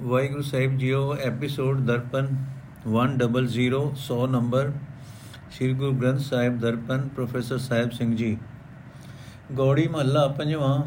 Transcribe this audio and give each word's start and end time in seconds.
ਵਾਹਿਗੁਰੂ 0.00 0.42
ਸਾਹਿਬ 0.42 0.76
JIO 0.78 1.16
episode 1.24 1.80
Darpan 1.86 2.28
100 2.88 3.80
100 3.96 4.26
number, 4.30 4.70
Sri 5.52 5.72
Guru 5.74 5.92
Granth 5.92 6.20
Sahib 6.20 6.58
Darpan, 6.60 7.06
professor 7.08 7.58
Sahib 7.58 7.90
Singh 7.90 8.14
ji. 8.16 8.36
Gauri 9.52 9.86
Mahalla 9.88 10.26
ਪੰਜਵਾਂ, 10.38 10.78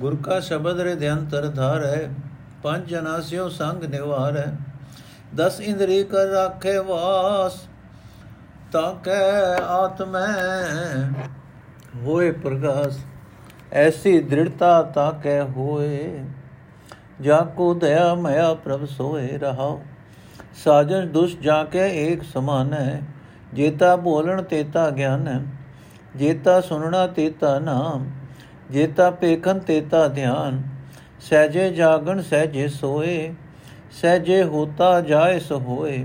ਗੁਰ 0.00 0.16
ਕਾ 0.22 0.40
ਸ਼ਬਦ 0.40 0.80
ਰੇ 0.80 0.94
ਧਿਆਨ 0.96 1.24
ਤਰ 1.26 1.48
ਧਾਰ 1.50 1.84
ਹੈ 1.84 2.10
ਪੰਜ 2.62 2.88
ਜਨਾਸਿਓ 2.90 3.48
ਸੰਗ 3.50 3.84
ਨਿਵਾਰ 3.84 4.36
ਹੈ 4.36 4.56
ਦਸ 5.36 5.60
ਇੰਦਰੀ 5.60 6.02
ਕਰ 6.04 6.26
ਰਾਖੇ 6.28 6.78
ਵਾਸ 6.78 7.62
ਤਾਕੈ 8.72 9.22
ਆਤਮੈ 9.62 10.26
ਹੋਏ 11.96 12.30
ਪ੍ਰਗਾਸ, 12.32 13.04
ਐਸੀ 13.72 14.20
ਦ੍ਰਿੜਤਾ 14.20 14.82
ਤਾਕੈ 14.94 15.42
ਹੋਏ। 15.46 16.24
ਜਾ 17.22 17.40
ਕੋ 17.56 17.72
ਦਇਆ 17.74 18.14
ਮਇਆ 18.14 18.52
ਪ੍ਰਭ 18.54 18.84
ਸੋਏ 18.86 19.38
ਰਹਾਓ। 19.38 19.80
ਸਾਜਨ 20.64 21.08
ਦੁਸ਼ 21.08 21.36
ਜਾ 21.36 21.62
ਕੇ 21.64 21.88
ਏਕ 21.98 22.22
ਸਮਾਨ 22.24 22.72
ਹੈ 22.72 23.02
ਜੇਤਾ 23.54 23.94
ਬੋਲਣ 23.96 24.42
ਤੇਤਾ 24.42 24.88
ਗਿਆਨ 24.90 25.26
ਹੈ 25.28 25.40
ਜੇਤਾ 26.16 26.60
ਸੁਨਣਾ 26.60 27.06
ਤੇਤਾ 27.06 27.58
ਨਾਮ, 27.58 28.04
ਜੇਤਾ 28.70 29.10
ਪੇਖਨ 29.10 29.58
ਤੇਤਾ 29.58 30.06
ਧਿਆਨ। 30.08 30.62
ਸਹਜੇ 31.20 31.70
ਜਾਗਣ 31.70 32.20
ਸਹਜੇ 32.20 32.66
ਸੋਏ, 32.68 33.34
ਸਹਜੇ 33.92 34.42
ਹੋਤਾ 34.44 35.00
ਜਾਏ 35.00 35.38
ਸੋ 35.38 35.58
ਹੋਏ 35.58 36.04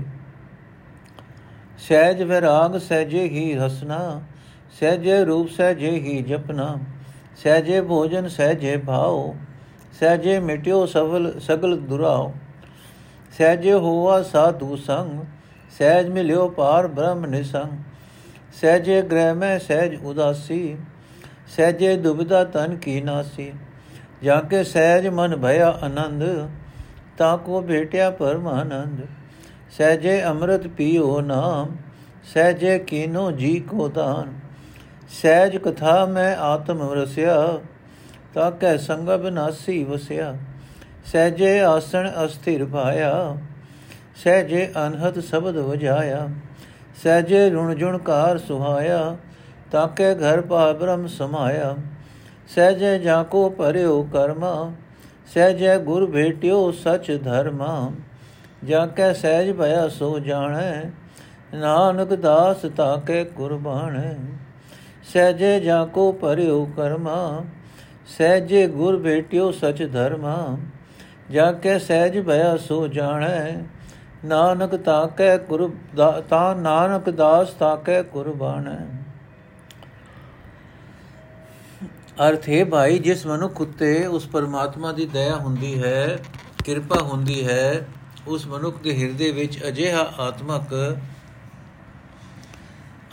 ਸਹਿਜ 1.78 2.22
ਵਿਰਾਗ 2.22 2.76
ਸਹਜੇ 2.78 3.24
ਹੀ 3.24 3.52
ਹਸਨਾ 3.54 3.98
ਸਹਜੇ 4.80 5.24
ਰੂਪ 5.24 5.48
ਸਹਜੇ 5.48 5.90
ਹੀ 5.90 6.22
ਜਪਨਾ 6.22 6.76
ਸਹਜੇ 7.42 7.80
ਭੋਜਨ 7.80 8.28
ਸਹਜੇ 8.28 8.76
ਭਾਉ 8.76 9.34
ਸਹਜੇ 10.00 10.38
ਮਿਟਿਓ 10.38 10.84
ਸਵਲ 10.86 11.32
ਸਗਲ 11.40 11.76
ਦੁਰਾਓ। 11.76 12.32
ਸਹਜੇ 13.38 13.72
ਹੋਆ 13.72 14.22
ਸਾਧੂ 14.22 14.76
ਸੰਗ, 14.76 15.20
ਸਹਿਜ 15.78 16.08
ਮਿਲਿਓ 16.08 16.48
ਪਾਰ 16.48 16.86
ਬ੍ਰਹਮ 16.86 17.26
ਨਿਸੰਗ। 17.26 17.78
ਸਹਜੇ 18.60 19.00
ਗ੍ਰਹਿ 19.02 19.34
ਮੈਂ 19.34 19.58
ਸਹਿਜ 19.58 19.94
ਉਦਾਸੀ, 20.04 20.76
ਸਹਜੇ 21.56 21.96
ਦੁਬਿਧਾ 21.96 22.44
ਤਨ 22.44 22.76
ਕੀ 22.76 23.00
ਨਾਸੀ। 23.00 23.52
ਜਾ 24.22 24.40
ਕੇ 24.40 24.62
ਸਹਿਜ 24.64 25.06
ਮਨ 25.08 25.36
ਭਇਆ 25.36 25.68
ਆਨੰਦ, 25.82 26.48
ਤਾ 27.18 27.36
ਕੋ 27.36 27.60
ਭੇਟਿਆ 27.62 28.10
ਪਰਮਾਨੰਦ। 28.10 29.06
ਸਹਜੇ 29.78 30.22
ਅੰਮ੍ਰਿਤ 30.24 30.66
ਪੀਓ 30.66 31.20
ਨਾਮ, 31.20 31.76
ਸਹਜੇ 32.34 32.78
ਕੀਨੋ 32.78 33.30
ਜੀ 33.30 33.58
ਕੋ 33.60 33.88
ਦਾਨ। 33.88 34.32
ਸਹਿਜ 35.10 35.56
ਕਥਾ 35.56 36.04
ਮੈਂ 36.06 36.36
ਆਤਮ 36.36 36.92
ਰਸਿਆ 36.92 37.36
ਤਾ 38.34 38.50
ਕੈ 38.50 38.76
ਸੰਗ 38.76 39.08
ਬਿਨਾਸੀ 39.08 39.84
ਵਸਿਆ 39.84 40.34
ਸਹਜੇ 41.12 41.60
ਆਸਣ 41.60 42.10
ਅਸਥਿਰ 42.24 42.64
ਭਾਇਆ। 42.64 43.36
ਸਹਜੇ 44.24 44.72
ਅਨਹਤ 44.86 45.18
ਸ਼ਬਦ 45.18 45.56
ਵਜਾਇਆ। 45.56 46.28
ਸਹਜੇ 47.02 47.50
ਰੁਣ 47.50 47.74
ਜੁਣਕਾਰ 47.74 48.38
ਸੁਹਾਇਆ। 48.38 49.16
ਤਾਕੇ 49.72 50.14
ਘਰ 50.14 50.40
ਪਾ 50.40 50.72
ਬ੍ਰਹਮ 50.72 51.06
ਸਮਾਇਆ। 51.06 51.76
ਸਹਜੇ 52.54 52.98
ਜਾ 52.98 53.22
ਕੋ 53.22 53.48
ਪਰਿਓ 53.48 54.02
ਕਰਮਾ। 54.02 54.72
ਸਹਜੇ 55.34 55.78
ਗੁਰ 55.78 56.10
ਭੇਟਿਓ 56.10 56.70
ਸਚ 56.70 57.20
ਧਰਮਾ। 57.24 57.92
ਜਾ 58.64 58.86
ਕੈ 58.86 59.12
ਸਹਿਜ 59.12 59.52
ਭਇਆ 59.56 59.88
ਸੋ 59.88 60.18
ਜਾਣੈ। 60.18 60.90
ਨਾਨਕ 61.54 62.14
ਦਾਸ 62.14 62.66
ਤਾਕੇ 62.76 63.24
ਕੁਰਬਾਨੈ 63.24 64.14
ਸਹਜੇ 65.12 65.60
ਜਾ 65.60 65.84
ਕੋ 65.84 66.12
ਪਰਿਓ 66.12 66.64
ਕਰਮਾ। 66.76 67.44
ਸਹਿਜੇ 68.08 68.66
ਗੁਰ 68.66 68.98
ਭੇਟਿਓ 69.02 69.50
ਸਚ 69.52 69.82
ਧਰਮਾ, 69.92 70.56
ਜਾ 71.30 71.50
ਕੇ 71.52 71.78
ਸਹਿਜ 71.78 72.18
ਭਇਆ 72.18 72.56
ਸੋ 72.56 72.86
ਜਾਣੈ। 72.88 73.64
ਨਾਨਕ 74.24 74.74
ਤਾਕੈ 74.76 75.36
ਗੁਰ 75.38 75.70
ਤਾ 76.30 76.54
ਨਾਨਕ 76.54 77.10
ਦਾਸ 77.10 77.50
ਤਾਕੈ 77.50 78.02
ਕੁਰਬਾਨੈ 78.02 78.78
ਅਰਥ 82.28 82.48
ਹੈ 82.48 82.64
ਭਾਈ, 82.64 82.98
ਜਿਸ 82.98 83.26
ਮਨੁੱਖ 83.26 83.60
ਉਤੇ 83.60 84.06
ਉਸ 84.06 84.26
ਪਰਮਾਤਮਾ 84.26 84.92
ਦੀ 84.92 85.06
ਦਇਆ 85.06 85.36
ਹੁੰਦੀ 85.36 85.82
ਹੈ, 85.82 86.18
ਕਿਰਪਾ 86.64 87.02
ਹੁੰਦੀ 87.02 87.46
ਹੈ, 87.46 87.86
ਉਸ 88.28 88.46
ਮਨੁੱਖ 88.46 88.82
ਦੇ 88.82 88.96
ਹਿਰਦੇ 88.98 89.30
ਵਿੱਚ 89.32 89.58
ਅਜਿਹਾ 89.68 90.06
ਆਤਮਕ 90.18 90.74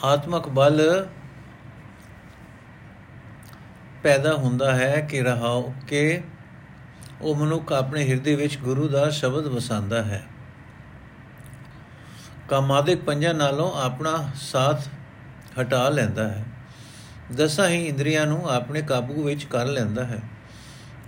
ਆਤਮਕ 0.03 0.47
ਬਲ 0.50 0.81
ਪੈਦਾ 4.06 4.34
ਹੁੰਦਾ 4.34 4.76
ਹੈ 4.76 5.08
ਕਿ 5.10 5.22
ਰਹਾਉ 5.22 5.74
ਕਿ 5.88 6.22
ਉਹ 7.22 7.36
ਮਨੁੱਖ 7.36 7.72
ਆਪਣੇ 7.72 8.08
ਹਿਰਦੇ 8.08 8.36
ਵਿੱਚ 8.36 8.58
ਗੁਰੂ 8.58 8.88
ਦਾ 8.88 9.10
ਸ਼ਬਦ 9.10 9.48
ਵਸਾਉਂਦਾ 9.48 10.04
ਹੈ। 10.04 10.26
ਕਾਮਾਦਿਕ 12.50 13.02
ਪੰਜਾਂ 13.02 13.34
ਨਾਲੋਂ 13.34 13.82
ਆਪਣਾ 13.82 14.32
ਸਾਥ 14.36 14.88
ਹਟਾ 15.62 15.90
ਲੈਂਦਾ 15.90 16.30
ਹੈ। 16.30 16.46
ਦਸਾਂ 17.36 17.70
ਹੀ 17.70 17.86
ਇੰਦਰੀਆਂ 17.86 18.26
ਨੂੰ 18.26 18.50
ਆਪਣੇ 18.50 18.82
ਕਾਬੂ 18.82 19.24
ਵਿੱਚ 19.24 19.44
ਕਰ 19.44 19.66
ਲੈਂਦਾ 19.66 20.06
ਹੈ 20.06 20.22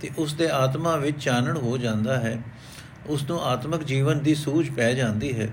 ਤੇ 0.00 0.10
ਉਸ 0.18 0.34
ਦੇ 0.34 0.50
ਆਤਮਾ 0.50 0.96
ਵਿੱਚ 0.96 1.24
ਚਾਨਣ 1.24 1.56
ਹੋ 1.56 1.78
ਜਾਂਦਾ 1.78 2.20
ਹੈ। 2.20 2.38
ਉਸ 3.06 3.30
ਨੂੰ 3.30 3.42
ਆਤਮਿਕ 3.44 3.84
ਜੀਵਨ 3.84 4.18
ਦੀ 4.18 4.34
ਸੂਝ 4.34 4.70
ਪੈ 4.70 4.92
ਜਾਂਦੀ 4.94 5.40
ਹੈ। 5.40 5.48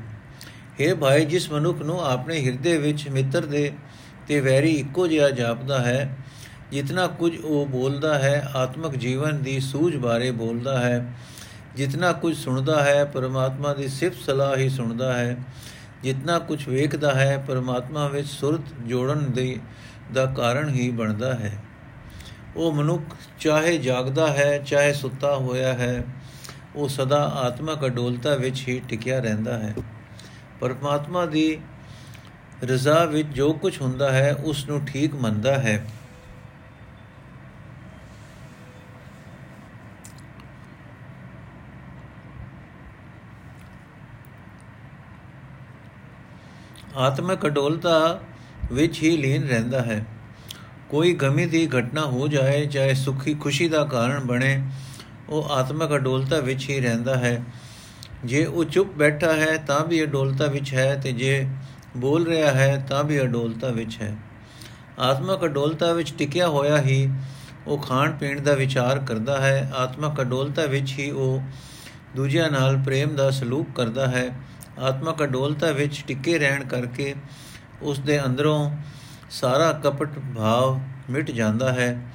हे 0.80 0.96
ਭਾਈ, 0.96 1.26
ਜਿਸ 1.26 1.52
ਮਨੁੱਖ 1.52 1.80
ਨੂੰ 1.80 2.06
ਆਪਣੇ 2.06 2.46
ਹਿਰਦੇ 2.46 2.78
ਵਿੱਚ 2.78 3.10
ਮਿੱਤਰ 3.10 3.46
ਦੇ 3.46 3.72
ਤੇ 4.28 4.42
ਵੈਰੀ 4.42 4.72
ਇੱਕੋ 4.72 5.08
ਜਿਹਾ 5.08 5.30
ਜਾਪਦਾ 5.30 5.80
ਹੈ 5.80 6.18
ਜਿਤਨਾ 6.72 7.08
ਕੁਝ 7.08 7.40
ਉਹ 7.40 7.66
ਬੋਲਦਾ 7.66 8.20
ਹੈ, 8.20 8.50
ਆਤਮਿਕ 8.56 8.96
ਜੀਵਨ 8.96 9.44
ਦੀ 9.44 9.60
ਸੂਝ 9.60 9.96
ਬਾਰੇ 9.96 10.32
ਬੋਲਦਾ 10.32 10.80
ਹੈ। 10.80 11.14
ਜਿਤਨਾ 11.76 12.12
ਕੁਝ 12.14 12.38
ਸੁਣਦਾ 12.38 12.84
ਹੈ, 12.84 13.06
ਪਰਮਾਤਮਾ 13.06 13.74
ਦੀ 13.74 13.88
ਸਿਫਤ 13.88 14.26
ਸਲਾਹ 14.26 14.56
ਹੀ 14.56 14.70
ਸੁਣਦਾ 14.70 15.14
ਹੈ। 15.14 15.38
ਜਿਤਨਾ 16.04 16.40
ਕੁਝ 16.40 16.70
ਵੇਖਦਾ 16.70 17.16
ਹੈ, 17.16 17.44
ਪਰਮਾਤਮਾ 17.48 18.08
ਵਿੱਚ 18.08 18.28
ਸੁਰਤ 18.28 18.88
ਜੋੜਨ 18.88 19.32
ਦੇ 19.32 19.60
ਦਾ 20.14 20.26
ਕਾਰਨ 20.26 20.70
ਹੀ 20.70 20.90
ਬਣਦਾ 20.90 21.34
ਹੈ। 21.34 21.64
ਉਹ 22.56 22.72
ਮਨੁੱਖ 22.72 23.02
ਚਾਹੇ 23.40 23.78
ਜਾਗਦਾ 23.78 24.28
ਹੈ, 24.28 24.64
ਚਾਹੇ 24.66 24.94
ਸੁੱਤਾ 24.94 25.36
ਹੋਇਆ 25.36 25.74
ਹੈ, 25.74 26.04
ਉਹ 26.76 26.90
ਸਦਾ 26.90 27.24
ਆਤਮਿਕ 27.24 27.86
ਅਡੋਲਤਾ 27.86 28.36
ਵਿੱਚ 28.36 28.68
ਹੀ 28.68 28.82
ਟਿਕਿਆ 28.90 29.20
ਰਹਿੰਦਾ 29.20 29.58
ਹੈ। 29.58 29.74
ਪਰਮਾਤਮਾ 30.60 31.26
ਦੀ 31.26 31.58
ਰਜ਼ਾ 32.64 33.06
ਵਿੱਚ 33.06 33.28
ਜੋ 33.28 33.54
ਕੁਝ 33.54 33.82
ਹੁੰਦਾ 33.82 34.12
ਹੈ, 34.12 34.34
ਉਸ 34.34 34.70
ਨੂੰ 34.70 34.86
ਠੀਕ 34.86 35.16
ਮੰਨਦਾ 35.16 35.56
ਹੈ। 35.56 35.86
ਆਤਮਿਕ 46.98 47.46
ਅਡੋਲਤਾ 47.46 48.20
ਵਿੱਚ 48.72 49.04
ਹੀ 49.04 49.18
ਲੀਨ 49.18 49.48
ਰਹਿੰਦਾ 49.48 49.82
ਹੈ। 49.82 50.06
ਕੋਈ 50.90 51.14
ਗਮੀ 51.14 51.46
ਦੀ 51.46 51.68
ਘਟਨਾ 51.68 52.02
ਹੋ 52.02 52.28
ਜਾਏ 52.28 52.66
ਚਾਹੇ 52.66 52.94
ਸੁਖੀ 52.94 53.34
ਖੁਸ਼ੀ 53.34 53.68
ਦਾ 53.68 53.86
ਕਾਰਨ 53.86 54.20
ਬਣੇ, 54.20 54.62
ਉਹ 55.30 55.50
ਆਤਮਿਕ 55.50 55.96
ਅਡੋਲਤਾ 55.96 56.40
ਵਿੱਚ 56.40 56.70
ਹੀ 56.70 56.80
ਰਹਿੰਦਾ 56.80 57.16
ਹੈ। 57.18 57.44
ਜੇ 58.26 58.46
ਉਹ 58.46 58.66
ਚੁੱਪ 58.66 58.90
ਬੈਠਾ 58.90 59.34
ਹੈ 59.34 59.58
ਤਾਂ 59.58 59.86
ਵੀ 59.86 60.04
ਅਡੋਲਤਾ 60.04 60.46
ਵਿੱਚ 60.46 60.74
ਹੈ 60.74 60.96
ਤੇ 61.04 61.12
ਜੇ 61.12 61.48
ਬੋਲ 61.98 62.26
ਰਿਹਾ 62.26 62.52
ਹੈ 62.52 62.86
ਤਾਂ 62.90 63.04
ਵੀ 63.04 63.22
ਅਡੋਲਤਾ 63.22 63.68
ਵਿੱਚ 63.68 63.98
ਹੈ। 64.02 64.16
ਆਤਮਿਕ 65.00 65.46
ਅਡੋਲਤਾ 65.46 65.94
ਵਿੱਚ 65.94 66.14
ਟਿਕਿਆ 66.14 66.48
ਹੋਇਆ 66.48 66.82
ਹੀ 66.82 67.10
ਉਹ 67.68 67.78
ਖਾਣ 67.78 68.12
ਪੀਣ 68.12 68.42
ਦਾ 68.42 68.54
ਵਿਚਾਰ 68.54 69.00
ਕਰਦਾ 69.00 69.42
ਹੈ। 69.42 69.72
ਆਤਮਿਕ 69.76 70.22
ਅਡੋਲਤਾ 70.22 70.66
ਵਿੱਚ 70.66 70.94
ਹੀ 71.00 71.12
ਉਹ 71.12 71.42
ਦੂਜਿਆਂ 72.16 72.50
ਨਾਲ 72.52 72.78
ਪ੍ਰੇਮ 72.78 73.16
ਦਾ 73.16 73.30
ਸਲੂਕ 73.32 73.68
ਕਰਦਾ 73.76 74.08
ਹੈ। 74.08 74.30
ਆਤਮਕ 74.80 75.24
ਅਡੋਲਤਾ 75.24 75.72
ਵਿੱਚ 75.72 76.04
ਟਿੱਕੇ 76.08 76.40
ਰਹਿਣ 76.40 76.64
ਕਰਕੇ 76.64 77.16
ਉਸ 77.82 78.00
ਦੇ 78.00 78.26
ਅੰਦਰੋਂ 78.26 78.78
ਸਾਰਾ 79.30 79.74
ਕਪਟ 79.74 80.10
ਭਾਵ 80.38 80.80
ਮਿਟ 81.10 81.32
ਜਾਂਦਾ 81.32 81.74
ਹੈ। 81.74 82.06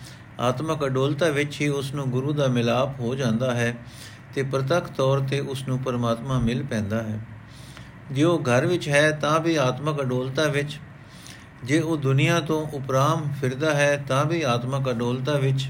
ਆਤਮਕ 0.40 0.86
ਅਡੋਲਤਾ 0.86 1.28
ਵਿੱਚ 1.28 1.60
ਹੀ 1.60 1.68
ਉਸ 1.68 1.94
ਨੂੰ 1.94 2.10
ਗੁਰੂ 2.10 2.32
ਦਾ 2.32 2.46
ਮਿਲਾਪ 2.46 3.00
ਹੋ 3.00 3.14
ਜਾਂਦਾ 3.14 3.54
ਹੈ 3.54 3.76
ਤੇ 4.34 4.42
ਪ੍ਰਤੱਖ 4.42 4.90
ਤੌਰ 4.90 5.20
ਤੇ 5.20 5.40
ਉਸ 5.40 5.68
ਨੂੰ 5.68 5.78
ਪਰਮਾਤਮਾ 5.78 6.38
ਮਿਲ 6.38 6.62
ਪੈਂਦਾ 6.62 7.02
ਹੈ। 7.02 7.20
ਜੇ 8.12 8.24
ਉਹ 8.24 8.42
ਘਰ 8.42 8.66
ਵਿੱਚ 8.66 8.88
ਹੈ 8.88 9.10
ਤਾਂ 9.10 9.40
ਵੀ 9.40 9.56
ਆਤਮਕ 9.56 10.00
ਅਡੋਲਤਾ 10.00 10.46
ਵਿੱਚ। 10.46 10.80
ਜੇ 11.64 11.80
ਉਹ 11.80 11.96
ਦੁਨੀਆ 11.96 12.40
ਤੋਂ 12.40 12.66
ਉਪਰਾਮ 12.76 13.28
ਫਿਰਦਾ 13.40 13.74
ਹੈ 13.74 14.04
ਤਾਂ 14.08 14.24
ਵੀ 14.24 14.42
ਆਤਮਕ 14.42 14.90
ਅਡੋਲਤਾ 14.90 15.36
ਵਿੱਚ 15.36 15.68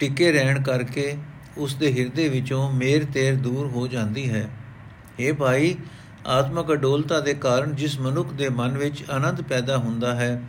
ਟਿੱਕੇ 0.00 0.32
ਰਹਿਣ 0.32 0.62
ਕਰਕੇ 0.62 1.16
ਉਸ 1.58 1.74
ਦੇ 1.74 1.92
ਹਿਰਦੇ 1.92 2.28
ਵਿੱਚੋਂ 2.28 2.72
ਮੇਰ 2.72 3.04
ਤੇਰ 3.04 3.36
ਦੂਰ 3.36 3.66
ਹੋ 3.66 3.86
ਜਾਂਦੀ 3.86 4.30
ਹੈ। 4.30 4.48
ਇਹ 5.18 5.32
ਭਾਈ, 5.32 5.74
ਆਤਮਕ 6.26 6.72
ਅਡੋਲਤਾ 6.72 7.20
ਦੇ 7.20 7.34
ਕਾਰਨ 7.34 7.74
ਜਿਸ 7.74 7.98
ਮਨੁੱਖ 8.00 8.32
ਦੇ 8.32 8.48
ਮਨ 8.48 8.78
ਵਿੱਚ 8.78 9.04
ਆਨੰਦ 9.10 9.40
ਪੈਦਾ 9.40 9.76
ਹੁੰਦਾ 9.76 10.14
ਹੈ 10.14 10.42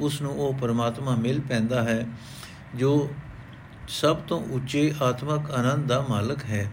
ਉਸ 0.00 0.20
ਨੂੰ 0.22 0.32
ਉਹ 0.32 0.54
ਪਰਮਾਤਮਾ 0.54 1.14
ਮਿਲ 1.16 1.40
ਪੈਂਦਾ 1.40 1.82
ਹੈ, 1.82 2.06
ਜੋ 2.74 3.10
ਸਭ 3.88 4.16
ਤੋਂ 4.16 4.40
ਉੱਚੇ 4.50 4.92
ਆਤਮਕ 5.02 5.50
ਆਨੰਦ 5.50 5.86
ਦਾ 5.86 6.04
ਮਾਲਕ 6.08 6.44
ਹੈ। 6.44 6.70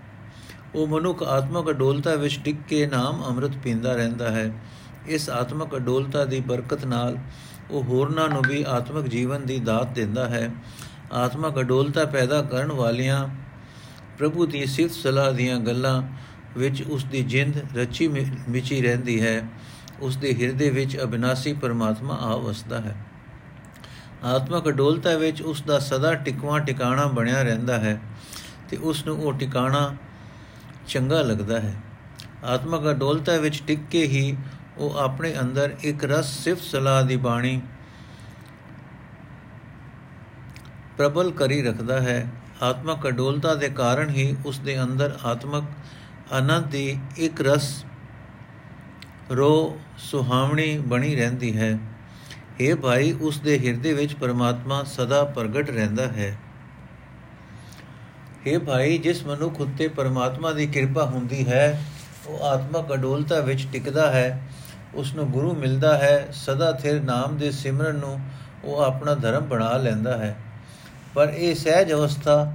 ਉਹ 0.75 0.87
ਮਨੁੱਖ 0.87 1.23
ਆਤਮਕ 1.23 1.69
ਅਡੋਲਤਾ 1.69 2.15
ਵਿੱਚ 2.15 2.39
ਟਿਕ 2.45 2.55
ਕੇ 2.67 2.85
ਨਾਮ 2.87 3.23
ਅੰਮ੍ਰਿਤ 3.27 3.57
ਪੀਂਦਾ 3.63 3.95
ਰਹਿੰਦਾ 3.95 4.31
ਹੈ। 4.31 4.51
ਇਸ 5.07 5.29
ਆਤਮਕ 5.29 5.75
ਅਡੋਲਤਾ 5.75 6.25
ਦੀ 6.25 6.39
ਬਰਕਤ 6.39 6.85
ਨਾਲ 6.85 7.17
ਉਹ 7.71 7.83
ਹੋਰਨਾਂ 7.83 8.27
ਨੂੰ 8.29 8.41
ਵੀ 8.47 8.63
ਆਤਮਿਕ 8.67 9.07
ਜੀਵਨ 9.07 9.45
ਦੀ 9.45 9.59
ਦਾਤ 9.59 9.91
ਦਿੰਦਾ 9.91 10.27
ਹੈ। 10.29 10.49
ਆਤਮਿਕ 11.13 11.59
ਅਡੋਲਤਾ 11.59 12.05
ਪੈਦਾ 12.05 12.41
ਕਰਨ 12.41 12.71
ਵਾਲਿਆਂ 12.71 13.27
ਪ੍ਰਭੂ 14.17 14.45
ਦੀ 14.45 14.65
ਸਿਫਤ 14.65 14.95
ਸਲਾਹ 14.95 15.31
ਦੀਆਂ 15.31 15.59
ਗੱਲਾਂ 15.59 16.01
ਵਿੱਚ 16.57 16.81
ਉਸ 16.81 17.03
ਦੀ 17.03 17.23
ਜਿੰਦ 17.23 17.77
ਰਚੀ 17.77 18.07
ਮਿਚੀ 18.49 18.81
ਰਹਿੰਦੀ 18.81 19.21
ਹੈ। 19.21 19.41
ਉਸ 19.99 20.17
ਦੇ 20.17 20.35
ਹਿਰਦੇ 20.41 20.69
ਵਿੱਚ 20.69 20.97
ਅਬਿਨਾਸੀ 21.03 21.53
ਪਰਮਾਤਮਾ 21.53 22.15
ਆ 22.15 22.35
ਵਸਦਾ 22.35 22.81
ਹੈ। 22.81 22.95
ਆਤਮਕ 24.23 24.67
ਅਡੋਲਤਾ 24.67 25.15
ਵਿੱਚ 25.17 25.41
ਉਸ 25.41 25.61
ਦਾ 25.61 25.79
ਸਦਾ 25.79 26.13
ਟਿਕਵਾ 26.13 26.59
ਟਿਕਾਣਾ 26.59 27.05
ਬਣਿਆ 27.05 27.43
ਰਹਿੰਦਾ 27.43 27.77
ਹੈ 27.77 28.01
ਤੇ 28.69 28.77
ਉਸ 28.77 29.05
ਨੂੰ 29.05 29.17
ਉਹ 29.17 29.33
ਟਿਕਾਣਾ 29.33 29.95
ਚੰਗਾ 30.87 31.21
ਲੱਗਦਾ 31.21 31.59
ਹੈ। 31.59 31.73
ਆਤਮਕ 32.43 32.89
ਅਡੋਲਤਾ 32.89 33.37
ਵਿੱਚ 33.37 33.63
ਟਿਕ 33.67 33.79
ਕੇ 33.91 34.03
ਹੀ 34.03 34.37
ਉਹ 34.77 34.97
ਆਪਣੇ 34.97 35.33
ਅੰਦਰ 35.39 35.75
ਇੱਕ 35.83 36.05
ਰਸ 36.05 36.43
ਸਿਫਤ 36.43 36.63
ਸਲਾਹ 36.63 37.03
ਦੀ 37.03 37.15
ਬਾਣੀ 37.15 37.61
ਪ੍ਰਬਲ 40.97 41.31
ਕਰੀ 41.31 41.61
ਰੱਖਦਾ 41.63 42.01
ਹੈ। 42.01 42.27
ਆਤਮਕ 42.63 43.07
ਅਡੋਲਤਾ 43.07 43.55
ਦੇ 43.55 43.69
ਕਾਰਨ 43.69 44.09
ਹੀ 44.09 44.35
ਉਸ 44.45 44.59
ਦੇ 44.59 44.83
ਅੰਦਰ 44.83 45.17
ਆਤਮਕ 45.25 45.63
ਆਨੰਦ 46.33 46.65
ਦੀ 46.65 46.99
ਇੱਕ 47.17 47.41
ਰਸ 47.41 47.85
ਰੋ 49.31 49.79
ਸੁਹਾਵਣੀ 49.97 50.77
ਬਣੀ 50.77 51.15
ਰਹਿੰਦੀ 51.15 51.57
ਹੈ। 51.57 51.79
ਇਹ 52.59 52.75
ਭਾਈ 52.75 53.11
ਉਸ 53.11 53.39
ਦੇ 53.39 53.67
ਹਿਰਦੇ 53.67 53.93
ਵਿੱਚ 53.93 54.13
ਪਰਮਾਤਮਾ 54.13 54.83
ਸਦਾ 54.83 55.23
ਪ੍ਰਗਟ 55.23 55.69
ਰਹਿੰਦਾ 55.69 56.07
ਹੈ। 56.07 56.37
ਇਹ 58.45 58.59
ਭਾਈ, 58.59 58.97
ਜਿਸ 58.97 59.25
ਮਨੁੱਖ 59.25 59.61
ਉਤੇ 59.61 59.87
ਪਰਮਾਤਮਾ 59.87 60.51
ਦੀ 60.51 60.67
ਕਿਰਪਾ 60.67 61.05
ਹੁੰਦੀ 61.05 61.47
ਹੈ, 61.47 61.83
ਉਹ 62.27 62.43
ਆਤਮਕ 62.43 62.93
ਅਡੋਲਤਾ 62.93 63.39
ਵਿੱਚ 63.39 63.67
ਟਿਕਦਾ 63.73 64.11
ਹੈ। 64.11 64.47
ਉਸ 64.93 65.13
ਨੂੰ 65.13 65.31
ਗੁਰੂ 65.31 65.55
ਮਿਲਦਾ 65.55 65.97
ਹੈ। 65.97 66.27
ਸਦਾ 66.31 66.71
ਥਿਰ 66.71 67.01
ਨਾਮ 67.01 67.37
ਦੇ 67.37 67.51
ਸਿਮਰਨ 67.51 67.95
ਨੂੰ 67.95 68.19
ਉਹ 68.63 68.79
ਆਪਣਾ 68.79 69.15
ਧਰਮ 69.15 69.43
ਬਣਾ 69.43 69.77
ਲੈਂਦਾ 69.77 70.17
ਹੈ। 70.17 70.37
ਪਰ 71.13 71.29
ਇਹ 71.29 71.55
ਸਹਿਜ 71.55 71.93
ਅਵਸਥਾ 71.93 72.53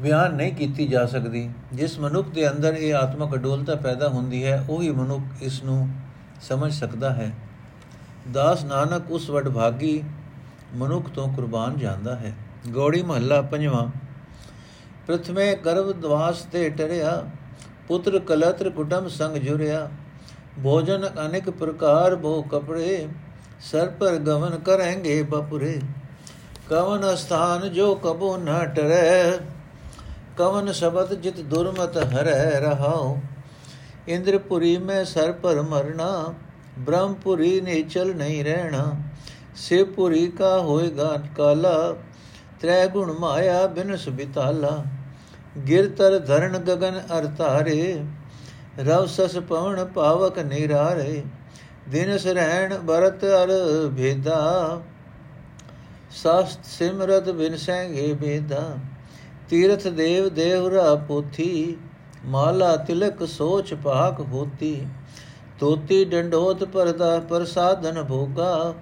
ਬਿਆਨ 0.00 0.34
ਨਹੀਂ 0.34 0.52
ਕੀਤੀ 0.52 0.86
ਜਾ 0.86 1.06
ਸਕਦੀ। 1.06 1.50
ਜਿਸ 1.72 1.98
ਮਨੁੱਖ 1.98 2.28
ਦੇ 2.28 2.50
ਅੰਦਰ 2.50 2.74
ਇਹ 2.74 2.94
ਆਤਮਕ 2.94 3.34
ਅਡੋਲਤਾ 3.34 3.74
ਪੈਦਾ 3.74 4.08
ਹੁੰਦੀ 4.08 4.44
ਹੈ, 4.44 4.66
ਉਹੀ 4.70 4.90
ਮਨੁੱਖ 4.90 5.42
ਇਸ 5.42 5.62
ਨੂੰ 5.62 5.88
ਸਮਝ 6.42 6.72
ਸਕਦਾ 6.72 7.12
ਹੈ। 7.12 7.32
ਦਾਸ 8.32 8.64
ਨਾਨਕ 8.64 9.10
ਉਸ 9.10 9.30
ਵਡ 9.30 9.48
ਭਾਗੀ 9.48 10.02
ਮਨੁੱਖ 10.74 11.08
ਤੋਂ 11.08 11.32
ਕੁਰਬਾਨ 11.34 11.78
ਜਾਂਦਾ 11.78 12.16
ਹੈ। 12.16 12.34
ਗੋੜੀ 12.68 13.02
ਮਹੱਲਾ 13.02 13.42
ਪੰਜਵਾਂ। 13.42 13.86
ਪ੍ਰਥਮੇ 15.06 15.54
ਗਰਭ 15.56 15.92
ਦਵਾਸ 15.92 16.42
ਤੇ 16.42 16.70
ਟਰਿਆ, 16.70 17.24
ਪੁੱਤਰ 17.88 18.18
ਕਲਤਰ 18.18 18.70
ਕੁਟਮ 18.70 19.08
ਸੰਗ 19.08 19.36
ਜੁਰਿਆ। 19.36 19.88
ਭੋਜਨ 20.62 21.08
ਅਨੇਕ 21.26 21.50
ਪ੍ਰਕਾਰ 21.50 22.16
ਭੋ 22.16 22.42
ਕਪੜੇ, 22.42 23.08
ਸਰ 23.60 23.88
ਪਰ 23.88 24.16
ਗਵਨ 24.16 24.58
ਕਰਾਂਗੇ 24.58 25.22
ਬਪੁਰੇ। 25.22 25.80
ਕਵਨ 26.70 27.14
ਸਥਾਨ 27.16 27.72
ਜੋ 27.72 27.94
ਕਬੋ 27.94 28.36
ਨ 28.36 28.64
ਟਰੈ, 28.64 29.38
ਕਵਨ 30.36 30.72
ਸ਼ਬਦ 30.72 31.14
ਜਿਤ 31.14 31.40
ਦੁਰਮਤ 31.40 31.96
ਹਰੈ 31.96 32.60
ਰਹਾਉ। 32.60 33.16
ਇੰਦਰਪੁਰੀ 34.08 34.78
ਮੈਂ 34.78 35.04
ਸਰ 35.04 35.32
ਪਰ 35.32 35.62
ਮਰਨਾ, 35.62 36.34
ਬ੍ਰਹਮਪੁਰੀ 36.78 37.60
ਨੇ 37.60 37.82
ਚਲ 37.82 38.14
ਨਹੀਂ 38.14 38.44
ਰਹਿਣਾ। 38.44 38.94
ਸਿਵਪੁਰੀ 39.56 40.26
ਕਾ 40.26 40.58
ਹੋਏਗਾ 40.58 41.16
ਕਾਲਾ, 41.36 41.94
ਤ੍ਰੈ 42.60 42.86
ਗੁਣ 42.86 43.12
ਮਾਇਆ 43.12 43.66
ਬਿਨਸ 43.66 44.08
ਬਿਤਾਲਾ। 44.08 44.84
ਗਿਰਤਰ 45.68 46.18
ਧਰਨ 46.18 46.58
ਗगन 46.58 47.18
ਅਰਤਾਰੇ, 47.18 48.04
ਰਵ 48.78 49.06
ਸਸ 49.06 49.36
ਪਵਨ 49.36 49.84
ਪਾਵਕ 49.84 50.38
ਨਿਰਾਰੇ। 50.38 51.22
ਦਿਨਸ 51.88 52.26
ਰਹਿਣ 52.26 52.78
ਬਰਤ 52.78 53.24
ਅਰ 53.24 53.48
ਭੇਦਾ 53.96 54.80
ਸਸਤ 56.10 56.64
ਸਿਮਰਤ 56.64 57.28
ਬਿਨ 57.30 57.56
ਸੈਂਗੇ 57.56 58.12
ਬੇਦਾ, 58.12 58.62
ਤੀਰਥ 59.48 59.86
ਦੇਵ 59.88 60.28
ਦੇਵਰਾ 60.28 60.94
ਪੋਥੀ, 61.08 61.76
ਮਾਲਾ 62.24 62.76
ਤਿਲਕ 62.76 63.24
ਸੋਚ 63.28 63.74
ਪਾਕ 63.74 64.20
ਹੋਤੀ। 64.20 64.86
ਤੋਤੀ 65.58 66.04
ਡੰਡੋਤ 66.04 66.64
ਪਰਦਾ 66.64 67.18
ਪ੍ਰਸਾਦਨ 67.20 68.02
ਭੋਗਾ 68.02 68.74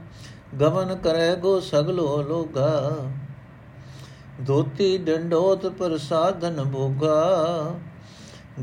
ਗਮਨ 0.60 0.94
ਕਰੈ 0.94 1.34
ਗੋ 1.34 1.58
ਸਗਲੋ 1.60 2.22
ਲੋਗਾ। 2.22 2.96
ਧੋਤੀ 4.46 4.96
ਡੰਡੋਤ 4.98 5.66
ਪ੍ਰਸਾਦਨ 5.68 6.62
ਭੋਗਾ, 6.64 7.74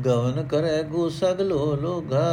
ਗਵਨ 0.04 0.42
ਕਰੈ 0.42 0.82
ਗੋ 0.82 1.08
ਸਗਲੋ 1.08 1.74
ਲੋਗਾ। 1.76 2.30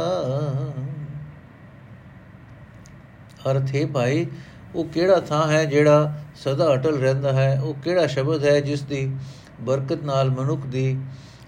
ਅਰਥ 3.50 3.74
ਹੈ 3.74 3.86
ਭਾਈ 3.86 4.26
ਉਹ 4.74 4.84
ਕਿਹੜਾ 4.84 5.20
ਥਾਂ 5.20 5.52
ਹੈ 5.52 5.64
ਜਿਹੜਾ 5.64 6.14
ਸਦਾ 6.34 6.74
ਅਟਲ 6.74 6.98
ਰਹਿੰਦਾ 6.98 7.32
ਹੈ? 7.32 7.60
ਉਹ 7.60 7.74
ਕਿਹੜਾ 7.74 8.06
ਸ਼ਬਦ 8.06 8.44
ਹੈ 8.44 8.60
ਜਿਸ 8.60 8.82
ਦੀ 8.82 9.16
ਬਰਕਤ 9.60 10.02
ਨਾਲ 10.04 10.30
ਮਨੁੱਖ 10.30 10.66
ਦੀ 10.66 11.00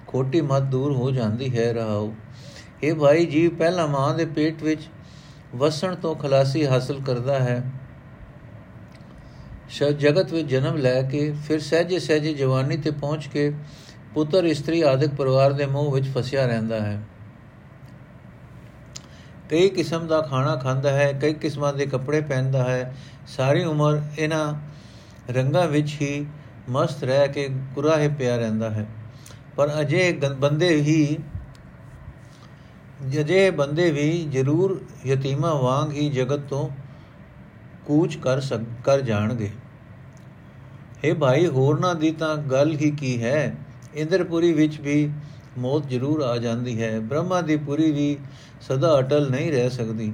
ਖੋਟੀ 0.06 0.40
ਮਤ 0.40 0.62
ਦੂਰ 0.62 0.92
ਹੋ 0.92 1.10
ਜਾਂਦੀ 1.10 1.58
ਹੈ? 1.58 1.72
ਰਹਾਉ 1.72 2.12
ਇਹ 2.82 2.94
ਭਾਈ 2.94 3.26
ਜੀ 3.26 3.48
ਪਹਿਲਾ 3.48 3.86
ਮਾਂ 3.86 4.14
ਦੇ 4.14 4.24
ਪੇਟ 4.24 4.62
ਵਿੱਚ 4.62 4.80
ਵਸਣ 5.54 5.94
ਤੋਂ 5.94 6.14
ਖਲਾਸੀ 6.14 6.66
ਹਾਸਲ 6.66 7.00
ਕਰਦਾ 7.06 7.38
ਹੈ। 7.38 7.62
ਸ਼ਬ 9.68 9.88
ਜਗਤ 9.88 10.32
ਵਿੱਚ 10.32 10.48
ਜਨਮ 10.48 10.76
ਲੈ 10.76 11.02
ਕੇ 11.02 11.34
ਫਿਰ 11.48 11.60
ਸਹਜੇ 11.60 11.98
ਸਹਜੇ 11.98 12.34
ਜਵਾਨੀ 12.34 12.76
ਤੇ 12.76 12.90
ਪਹੁੰਚ 12.90 13.26
ਕੇ 13.26 13.52
ਪੁੱਤਰ, 14.14 14.44
ਇਸਤਰੀ 14.44 14.82
ਆਦਿਕ 14.82 15.14
ਪਰਿਵਾਰ 15.14 15.52
ਦੇ 15.52 15.66
ਮੋਹ 15.66 15.92
ਵਿੱਚ 15.92 16.06
ਫਸਿਆ 16.06 16.46
ਰਹਿੰਦਾ 16.46 16.80
ਹੈ। 16.80 17.02
ਕਈ 19.54 19.68
ਕਿਸਮ 19.68 20.06
ਦਾ 20.06 20.20
ਖਾਣਾ 20.20 20.56
ਖਾਂਦਾ 20.56 20.92
ਹੈ, 20.92 21.12
ਕਈ 21.12 21.34
ਕਿਸਮਾਂ 21.34 21.72
ਦੇ 21.72 21.86
ਕੱਪੜੇ 21.86 22.20
ਪਹਿਨਦਾ 22.20 22.64
ਹੈ। 22.64 22.96
ਸਾਰੀ 23.26 23.64
ਉਮਰ 23.64 24.02
ਇਹਨਾਂ 24.18 24.54
ਰੰਗਾਂ 25.32 25.66
ਵਿੱਚ 25.66 25.96
ਹੀ 26.02 26.26
ਮਸਤ 26.68 27.04
ਰਹਿ 27.04 27.28
ਕੇ 27.28 27.48
ਕੁਰਾਹੇ 27.74 28.08
ਪਿਆ 28.08 28.36
ਰਹਿੰਦਾ 28.36 28.70
ਹੈ। 28.70 28.86
ਪਰ 29.56 29.70
ਅਜੇ 29.80 30.12
ਬੰਦੇ 30.38 30.68
ਹੀ 30.68 31.18
ਜਜੇ 33.08 33.50
ਬੰਦੇ 33.50 33.90
ਵੀ 33.90 34.28
ਜ਼ਰੂਰ 34.32 34.84
ਯਤੀਮਾ 35.06 35.54
ਵਾਂਗ 35.54 35.92
ਹੀ 35.92 36.08
ਜਗਤ 36.10 36.40
ਤੋਂ 36.40 36.68
ਕੂਚ 37.86 38.16
ਕਰ 38.16 38.40
ਸਕ, 38.40 38.60
ਕਰ 38.84 39.00
ਜਾਣਗੇ। 39.00 39.50
ਇਹ 41.04 41.14
ਭਾਈ, 41.14 41.46
ਹੋਰਨਾਂ 41.46 41.94
ਦੀ 41.94 42.10
ਤਾਂ 42.10 42.36
ਗੱਲ 42.36 42.74
ਹੀ 42.74 42.90
ਕੀ 42.90 43.22
ਹੈ? 43.22 43.54
ਇੰਦਰਪੁਰੀ 43.94 44.52
ਵਿੱਚ 44.52 44.80
ਵੀ 44.80 45.10
ਮੌਤ 45.58 45.86
ਜ਼ਰੂਰ 45.88 46.20
ਆ 46.20 46.36
ਜਾਂਦੀ 46.36 46.82
ਹੈ। 46.82 47.00
ਬ੍ਰਹਮਾ 47.00 47.40
ਦੀ 47.40 47.56
ਪੁਰੀ 47.56 47.90
ਵੀ 47.90 48.18
ਸਦਾ 48.60 48.98
ਅਟਲ 48.98 49.30
ਨਹੀਂ 49.30 49.52
ਰਹਿ 49.52 49.70
ਸਕਦੀ। 49.70 50.12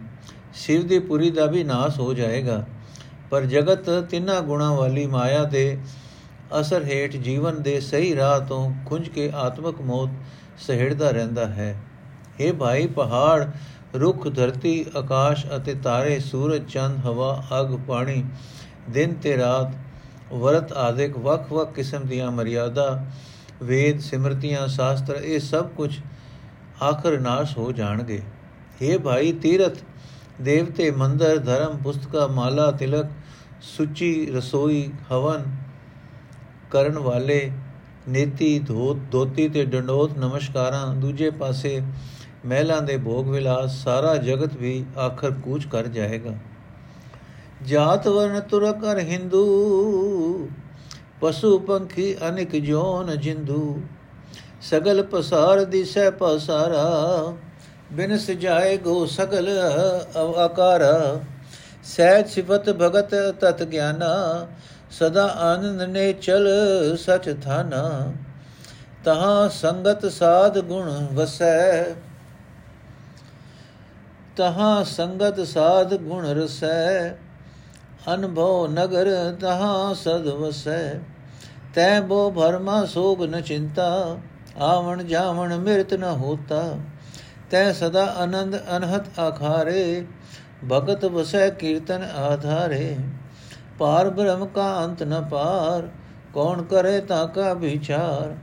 ਸ਼ਿਵ 0.55 0.87
ਦੀ 0.87 0.99
ਪੁਰੀ 0.99 1.31
ਦਾ 1.31 1.47
ਵੀ 1.47 1.65
ਨਾਸ 1.65 1.99
ਹੋ 2.01 2.15
ਜਾਏਗਾ। 2.15 2.65
ਪਰ 3.31 3.43
ਜਗਤ 3.43 3.91
ਤਿੰਨਾਂ 4.11 4.43
ਗੁਣਾ 4.43 4.75
ਵਾਲੀ 4.75 5.07
ਮਾਇਆ 5.07 5.45
ਦੇ 5.45 5.79
ਅਸਰ 6.61 6.85
ਹੇਠ 6.85 7.17
ਜੀਵਨ 7.17 7.63
ਦੇ 7.63 7.81
ਸਹੀ 7.81 8.17
ਰਾਹ 8.17 8.41
ਤੋਂ 8.41 8.73
ਖੁੰਝ 8.87 9.09
ਕੇ 9.09 9.31
ਆਤਮਿਕ 9.35 9.81
ਮੌਤ 9.81 10.11
ਸਹਿੜਦਾ 10.59 11.11
ਰਹਿੰਦਾ 11.11 11.47
ਹੈ। 11.47 11.83
हे 12.41 12.55
ਭਾਈ 12.55 12.87
ਪਹਾੜ, 12.87 13.47
ਰੁੱਖ, 13.95 14.29
ਧਰਤੀ, 14.29 14.87
ਆਕਾਸ਼ 14.97 15.47
ਅਤੇ 15.57 15.75
ਤਾਰੇ, 15.75 16.19
ਸੂਰਜ, 16.19 16.73
ਚੰਦ, 16.73 17.07
ਹਵਾ, 17.07 17.45
ਅਗ, 17.61 17.79
ਪਾਣੀ, 17.89 18.25
ਦਿਨ 18.91 19.15
ਤੇ 19.15 19.37
ਰਾਤ 19.37 19.75
ਵਰਤ 20.35 20.73
ਆਦਿਕ 20.73 21.19
ਵੱਖ-ਵੱਖ 21.19 21.73
ਕਿਸਮ 21.73 22.01
ਦੀਆਂ 22.01 22.31
ਮਰਿਆਦਾ 22.31 23.07
ਵੇਦ, 23.63 24.01
ਸਿਮਰਤੀਆਂ, 24.01 24.67
ਸ਼ਾਸਤਰ, 24.69 25.15
ਇਹ 25.15 25.41
ਸਭ 25.41 25.69
ਕੁਝ 25.69 25.91
ਆਖਰ 26.83 27.19
ਨਾਸ਼ 27.21 27.59
ਹੋ 27.59 27.73
ਜਾਣਗੇ। 27.73 28.21
हे 28.83 29.01
ਭਾਈ 29.01 29.33
ਤੀਰਥ, 29.33 29.79
ਦੇਵਤੇ, 30.41 30.91
ਮੰਦਰ, 30.91 31.39
ਧਰਮ, 31.39 31.77
ਪੁਸਤਕਾ, 31.77 32.27
ਮਾਲਾ, 32.27 32.71
ਤਿਲਕ, 32.71 33.07
ਸੁਚੀ, 33.63 34.27
ਰਸੋਈ, 34.27 34.91
ਹਵਨ 35.13 35.45
ਕਰਨ 36.71 36.99
ਵਾਲੇ, 36.99 37.51
ਨੀਤੀ, 38.09 38.59
ਧੋਤ 38.59 38.97
ਦੋਤੀ 38.97 39.49
ਤੇ 39.49 39.65
ਡੰਡੋਤ, 39.65 40.19
ਨਮਸਕਾਰਾਂ, 40.19 40.95
ਦੂਜੇ 40.95 41.31
ਪਾਸੇ 41.31 41.81
ਮਹਿਲਾਂ 42.47 42.81
ਦੇ 42.83 42.97
ਭੋਗ 42.97 43.29
ਵਿਲਾਸ, 43.29 43.83
ਸਾਰਾ 43.85 44.17
ਜਗਤ 44.17 44.57
ਵੀ 44.57 44.85
ਆਖਰ 44.99 45.31
ਕੂਚ 45.31 45.67
ਕਰ 45.67 45.87
ਜਾਏਗਾ। 45.87 46.35
ਜਾਤ 47.67 48.09
ਵਰਨ 48.09 48.41
ਤੁਰ 48.41 48.73
ਕਰ 48.73 48.99
ਹਿੰਦੂ 48.99 50.49
ਪਸ਼ੂ 51.21 51.59
ਪੰਖੀ 51.59 52.15
ਅਨਿਕ 52.29 52.57
ਜੋਨ 52.57 53.19
ਜਿੰਦੂ, 53.19 53.81
ਸਗਲ 54.63 55.03
ਪਸਾਰ 55.03 55.65
ਦਿਸੈ 55.65 56.11
ਪਸਾਰਾ 56.11 57.33
ਬਿਨ 57.93 58.17
ਸਜਾਏ 58.19 58.77
ਗੋ 58.77 59.05
ਸਗਲ 59.07 59.49
ਆਕਾਰ। 60.39 60.83
ਸਹਿਜ 61.85 62.29
ਸਿਫਤ 62.29 62.71
ਭਗਤ 62.71 63.15
ਤਤ 63.41 63.63
ਗਿਆਨਾ, 63.63 64.47
ਸਦਾ 64.91 65.27
ਆਨੰਦ 65.27 65.83
ਨੇ 65.83 66.13
ਚਲ 66.13 66.49
ਸਚ 66.97 67.35
ਥਾਨਾ। 67.45 68.13
ਤਹਾਂ 69.05 69.49
ਸੰਗਤ 69.49 70.07
ਸਾਧ 70.13 70.59
ਗੁਣ 70.59 70.91
ਵਸੈ। 71.13 71.85
ਤਹਾਂ 74.37 74.85
ਸੰਗਤ 74.85 75.41
ਸਾਧ 75.47 75.95
ਗੁਣ 75.95 76.27
ਰਸੈ। 76.27 77.11
ਅਨਭਉ 78.15 78.67
ਨਗਰ 78.67 79.37
ਤਹਾਂ 79.41 79.95
ਸਦ 79.95 80.27
ਵਸੈ। 80.27 80.95
ਤੈ 81.75 82.01
ਬੋ 82.01 82.31
ਭਰਮਾ 82.31 82.85
ਸੋਗ 82.85 83.25
ਨ 83.25 83.41
ਚਿੰਤਾ, 83.41 84.19
ਆਵਣ 84.59 85.03
ਜਾਵਣ 85.03 85.57
ਮਿਰਤ 85.59 85.95
ਨ 85.95 86.05
ਹੋਤਾ। 86.05 86.77
ਤੈ 87.51 87.73
ਸਦਾ 87.73 88.05
ਆਨੰਦ 88.05 88.57
ਅਨਹਤ 88.77 89.19
ਆਖਾਰੇ, 89.19 90.07
ਭਗਤ 90.71 91.05
ਵਸੈ 91.05 91.49
ਕੀਰਤਨ 91.51 92.03
ਆਧਾਰੇ। 92.03 92.97
ਪਾਰ 93.79 94.11
ਬ੍ਰਹਮ 94.11 94.47
ਕਾ 94.47 94.85
ਅੰਤ 94.85 95.03
ਨ 95.03 95.29
ਪਾਰ, 95.31 95.89
ਕੌਣ 96.35 96.63
ਕਰੇ 96.63 97.01
ਤਾਂ 97.01 97.27
ਕਾ 97.27 97.53
ਵਿਚਾਰ। 97.53 98.35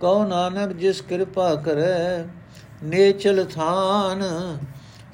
ਕਉ 0.00 0.24
ਨਾਨਕ 0.24 0.72
ਜਿਸ 0.72 1.00
ਕਿਰਪਾ 1.00 1.54
ਕਰੈ, 1.54 2.24
ਨੇਚਲ 2.82 3.44
ਥਾਨ 3.44 4.22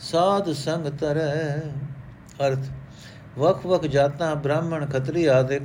ਸਾਧ 0.00 0.52
ਸੰਗ 0.52 0.87
ਤਰੈ। 0.87 1.61
ਅਰਥ। 2.47 2.77
ਵਕ 3.38 3.66
ਵਕ 3.66 3.87
ਜਾਤਾਂ, 3.87 4.35
ਬ੍ਰਾਹਮਣ, 4.37 4.87
ਖੱਤਰੀ 4.87 5.25
ਆਦਿਕ 5.26 5.62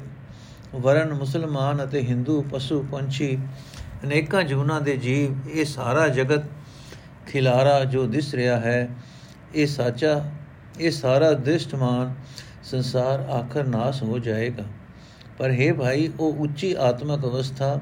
ਵਰਨ 0.75 1.13
ਮੁਸਲਮਾਨ 1.13 1.83
ਅਤੇ 1.83 2.01
ਹਿੰਦੂ, 2.01 2.41
ਪਸ਼ੂ, 2.51 2.81
ਪੰਛੀ, 2.91 3.37
ਅਨੇਕਾਂ 4.03 4.43
ਜੁਨਾ 4.43 4.79
ਦੇ 4.79 4.95
ਜੀਵ, 4.97 5.49
ਇਹ 5.49 5.65
ਸਾਰਾ 5.65 6.07
ਜਗਤ 6.07 6.43
ਖਿਲਾਰਾ 7.27 7.83
ਜੋ 7.85 8.05
ਦਿਸ 8.07 8.33
ਰਿਹਾ 8.33 8.59
ਹੈ, 8.59 8.89
ਇਹ 9.55 9.67
ਸਾਚਾ, 9.67 10.23
ਇਹ 10.79 10.91
ਸਾਰਾ 10.91 11.31
ਦ੍ਰਿਸ਼ਟਮਾਨ 11.33 12.13
ਸੰਸਾਰ 12.63 13.19
ਆਖਰ 13.29 13.63
ਨਾਸ 13.63 14.01
ਹੋ 14.03 14.19
ਜਾਏਗਾ। 14.19 14.63
ਪਰ 15.37 15.51
ਹੈ 15.51 15.73
ਭਾਈ, 15.73 16.11
ਉਹ 16.19 16.33
ਉੱਚੀ 16.39 16.73
ਆਤਮਕ 16.79 17.25
ਅਵਸਥਾ 17.25 17.79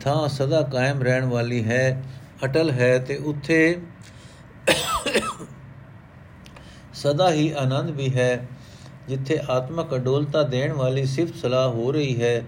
ਥਾਂ 0.00 0.28
ਸਦਾ 0.28 0.62
ਕਾਇਮ 0.62 1.02
ਰਹਿਣ 1.02 1.24
ਵਾਲੀ 1.24 1.64
ਹੈ, 1.64 2.02
ਅਟਲ 2.44 2.70
ਹੈ 2.70 2.98
ਤੇ 2.98 3.16
ਉੱਥੇ 3.16 3.78
ਸਦਾ 6.94 7.30
ਹੀ 7.32 7.50
ਆਨੰਦ 7.52 7.90
ਵੀ 7.90 8.14
ਹੈ। 8.16 8.46
ਜਿੱਥੇ 9.08 9.38
ਆਤਮਕ 9.50 9.94
ਅਡੋਲਤਾ 9.94 10.42
ਦੇਣ 10.42 10.72
ਵਾਲੀ 10.72 11.04
ਸਿਫਤ 11.06 11.34
ਸਲਾਹ 11.34 11.68
ਹੋ 11.68 11.92
ਰਹੀ 11.92 12.22
ਹੈ, 12.22 12.42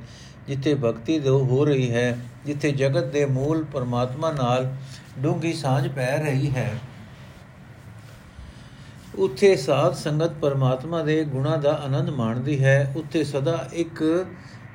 ਜਿੱਥੇ 0.49 0.75
ਭਗਤੀ 0.75 1.19
ਦੇ 1.19 1.29
ਹੋ 1.29 1.65
ਰਹੀ 1.65 1.91
ਹੈ, 1.91 2.19
ਜਿੱਥੇ 2.47 2.73
ਜਗਤ 2.73 3.05
ਦੇ 3.05 3.25
ਮੂਲ 3.27 3.65
ਪਰਮਾਤਮਾ 3.65 4.33
ਨਾਲ 4.33 4.73
ਡੂੰਗੀ 5.19 5.53
ਸਾਂਝ 5.53 5.89
ਪੈ 5.89 6.17
ਰਹੀ 6.19 6.51
ਹੈ। 6.51 6.71
ਉੱਥੇ 9.19 9.57
ਸਾਧ 9.57 9.95
ਸੰਗਤ 9.95 10.33
ਪਰਮਾਤਮਾ 10.33 11.03
ਦੇ 11.03 11.25
ਗੁਣਾ 11.25 11.57
ਦਾ 11.57 11.73
ਆਨੰਦ 11.73 12.11
ਮਾਣਦੀ 12.11 12.65
ਹੈ, 12.65 12.93
ਉੱਥੇ 12.97 13.25
ਸਦਾ 13.25 13.69
ਇੱਕ 13.73 14.27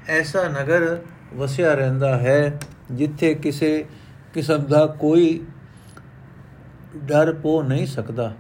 ਐਸਾ 0.07 0.47
ਨਗਰ 0.47 0.99
ਵਸਿਆ 1.33 1.73
ਰਹਿੰਦਾ 1.73 2.17
ਹੈ, 2.17 2.59
ਜਿੱਥੇ 2.91 3.33
ਕਿਸੇ 3.33 3.85
ਕਿਸਮ 4.33 4.57
ਦਾ 4.57 4.85
ਕੋਈ 4.85 5.41
ਡਰ 6.95 7.33
ਪੋ 7.33 7.61
ਨਹੀਂ 7.63 7.87
ਸਕਦਾ। 7.87 8.33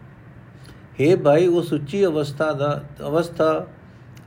हे 1.01 1.17
ਭਾਈ 1.19 1.47
ਉਸ 1.47 1.73
ਉੱਚੀ 1.73 2.05
ਅਵਸਥਾ 2.05 2.53
ਦਾ, 2.53 2.83
ਅਵਸਥਾ 3.07 3.67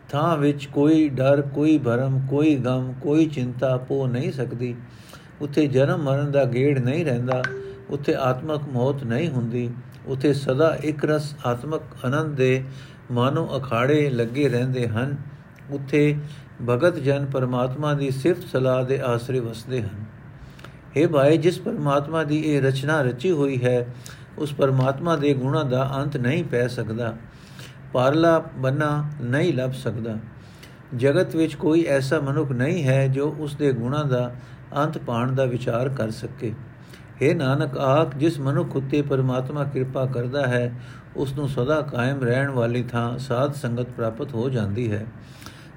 ਥਾਂ 0.08 0.36
ਵਿੱਚ 0.36 0.66
ਕੋਈ 0.66 1.08
ਡਰ, 1.08 1.42
ਕੋਈ 1.42 1.78
ਭਰਮ, 1.78 2.26
ਕੋਈ 2.30 2.56
ਗਮ, 2.56 2.94
ਕੋਈ 3.00 3.26
ਚਿੰਤਾ 3.26 3.76
ਪੋ 3.76 4.06
ਨਹੀਂ 4.06 4.32
ਸਕਦੀ। 4.32 4.74
ਉੱਥੇ 5.40 5.66
ਜਨਮ 5.66 6.02
ਮਰਨ 6.02 6.30
ਦਾ 6.30 6.44
ਗੇੜ 6.44 6.78
ਨਹੀਂ 6.78 7.04
ਰਹਿੰਦਾ, 7.04 7.42
ਉੱਥੇ 7.90 8.14
ਆਤਮਕ 8.14 8.62
ਮੌਤ 8.72 9.04
ਨਹੀਂ 9.04 9.28
ਹੁੰਦੀ। 9.28 9.70
ਉਥੇ 10.06 10.32
ਸਦਾ 10.32 10.78
ਇੱਕ 10.84 11.04
ਰਸ 11.04 11.36
ਆਤਮਕ 11.46 11.82
ਆਨੰਦ 12.04 12.36
ਦੇ 12.36 12.64
ਮਾਨੋ 13.10 13.48
ਅਖਾੜੇ 13.56 14.10
ਲੱਗੇ 14.10 14.48
ਰਹਿੰਦੇ 14.48 14.88
ਹਨ। 14.88 15.16
ਉਥੇ 15.70 16.16
ਭਗਤ 16.68 16.94
ਜਨ 16.94 17.26
ਪਰਮਾਤਮਾ 17.26 17.94
ਦੀ 17.94 18.10
ਸਿਫਤ 18.10 18.42
ਸਲਾਹ 18.42 18.84
ਦੇ 18.84 19.00
ਆਸਰੇ 19.00 19.40
ਵਸਦੇ 19.40 19.82
ਹਨ। 19.82 20.04
हे 20.96 21.08
ਭਾਈ, 21.08 21.38
ਜਿਸ 21.38 21.58
ਪਰਮਾਤਮਾ 21.58 22.24
ਦੀ 22.24 22.38
ਇਹ 22.38 22.62
ਰਚਨਾ 22.62 23.02
ਰਚੀ 23.02 23.30
ਹੋਈ 23.30 23.64
ਹੈ 23.64 23.86
ਉਸ 24.38 24.52
ਪਰਮਾਤਮਾ 24.52 25.16
ਦੇ 25.16 25.34
ਗੁਣਾ 25.34 25.62
ਦਾ 25.62 25.92
ਅੰਤ 25.96 26.16
ਨਹੀਂ 26.16 26.44
ਪੈ 26.44 26.66
ਸਕਦਾ। 26.68 27.16
ਪਾਰਲਾ 27.92 28.44
ਬੰਨਾ 28.56 29.04
ਨਹੀਂ 29.20 29.54
ਲੱਭ 29.54 29.70
ਸਕਦਾ। 29.70 30.16
ਜਗਤ 30.96 31.36
ਵਿੱਚ 31.36 31.54
ਕੋਈ 31.54 31.84
ਐਸਾ 31.84 32.20
ਮਨੁੱਖ 32.20 32.50
ਨਹੀਂ 32.50 32.84
ਹੈ 32.84 33.08
ਜੋ 33.08 33.36
ਉਸ 33.38 33.56
ਦੇ 33.56 33.72
ਗੁਣਾ 33.72 34.02
ਦਾ 34.02 34.34
ਅੰਤ 34.76 34.98
ਪਾਣ 34.98 35.32
ਦਾ 35.32 35.44
ਵਿਚਾਰ 35.44 35.88
ਕਰ 35.88 36.10
ਸਕੇ। 36.10 36.54
हे 37.22 37.36
ਨਾਨਕ, 37.36 37.78
ਆਖ, 37.78 38.16
ਜਿਸ 38.16 38.40
ਮਨੁੱਖ 38.40 38.76
ਉਤੇ 38.76 39.02
ਪਰਮਾਤਮਾ 39.02 39.64
ਕਿਰਪਾ 39.64 40.06
ਕਰਦਾ 40.06 40.46
ਹੈ, 40.46 40.80
ਉਸ 41.16 41.32
ਨੂੰ 41.32 41.48
ਸਦਾ 41.48 41.80
ਕਾਇਮ 41.80 42.22
ਰਹਿਣ 42.22 42.50
ਵਾਲੀ 42.50 42.82
ਥਾਂ 42.82 43.18
ਸਾਧ 43.18 43.52
ਸੰਗਤ 43.52 43.82
ਪ੍ਰਾਪਤ 43.82 44.34
ਹੋ 44.34 44.48
ਜਾਂਦੀ 44.50 44.92
ਹੈ। 44.92 45.06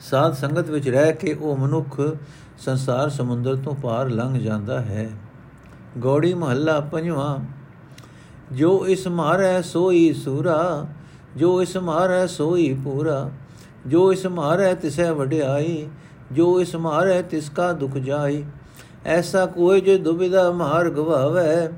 ਸਾਧ 0.01 0.33
ਸੰਗਤ 0.33 0.69
ਵਿੱਚ 0.69 0.89
ਰਹਿ 0.89 1.13
ਕੇ 1.13 1.33
ਉਹ 1.33 1.57
ਮਨੁੱਖ 1.57 2.01
ਸੰਸਾਰ 2.57 3.09
ਸਮੁੰਦਰ 3.09 3.55
ਤੋਂ 3.55 3.75
ਪਾਰ 3.75 4.09
ਲੰਘ 4.09 4.39
ਜਾਂਦਾ 4.39 4.81
ਹੈ। 4.81 5.09
ਗੋੜੀ 5.97 6.33
ਮਹੱਲਾ 6.33 6.79
ਪੰਜਵਾਂ 6.79 7.56
ਜੋ 8.51 8.85
ਇਸ 8.87 9.07
ਮਾਰੈ 9.07 9.61
ਸੋਈ 9.61 10.11
ਸੂਰਾ 10.13 10.85
ਜੋ 11.37 11.61
ਇਸ 11.61 11.75
ਮਾਰੈ 11.77 12.25
ਸੋਈ 12.27 12.73
ਪੂਰਾ 12.83 13.29
ਜੋ 13.87 14.11
ਇਸ 14.11 14.25
ਮਾਰੈ 14.25 14.73
ਤਿਸੈ 14.73 15.11
ਵਡਿਆਈ 15.11 15.87
ਜੋ 16.31 16.59
ਇਸ 16.61 16.75
ਮਾਰੈ 16.75 17.21
ਤਿਸ 17.21 17.49
ਕਾ 17.49 17.71
ਦੁਖ 17.73 17.97
ਜਾਈ 17.97 18.43
ਐਸਾ 19.05 19.45
ਕੋਈ 19.45 19.81
ਜੋ 19.81 19.97
ਦੁਬਿਧਾ 19.97 20.49
ਮਾਰ 20.51 20.89
ਗਵਾਵੇ 20.89 21.69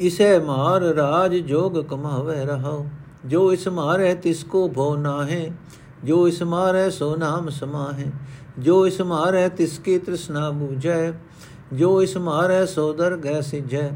ਇਸੇ 0.00 0.38
ਮਾਰ 0.38 0.82
ਰਾਜ 0.94 1.36
ਜੋਗ 1.36 1.78
ਕਮਾਵੇ 1.80 2.44
ਰਹਾਓ 2.44 2.86
ਜੋ 3.26 3.52
ਇਸ 3.52 3.68
ਮਾਰੇ 3.68 4.14
ਤਿਸ 4.14 4.42
ਕੋ 4.44 4.68
ਭੋ 4.68 4.94
ਨਾਹੇ 4.96 5.50
ਜੋ 6.04 6.26
ਇਸ 6.28 6.42
ਮਾਰੇ 6.42 6.88
ਸੋ 6.90 7.14
ਨਾਮ 7.16 7.48
ਸਮਾਹੇ 7.50 8.10
ਜੋ 8.58 8.86
ਇਸ 8.86 9.00
ਮਾਰੇ 9.00 9.48
ਤਿਸ 9.48 9.78
ਕੀ 9.78 9.98
ਤ੍ਰਿਸ਼ਨਾ 9.98 10.50
ਬੂਝੈ 10.50 11.12
ਜੋ 11.74 12.00
ਇਸ 12.02 12.16
ਮਾਰੇ 12.16 12.64
ਸੋ 12.66 12.92
ਦਰ 12.92 13.16
ਗੈ 13.16 13.40
ਸਿਜੈ 13.40 13.90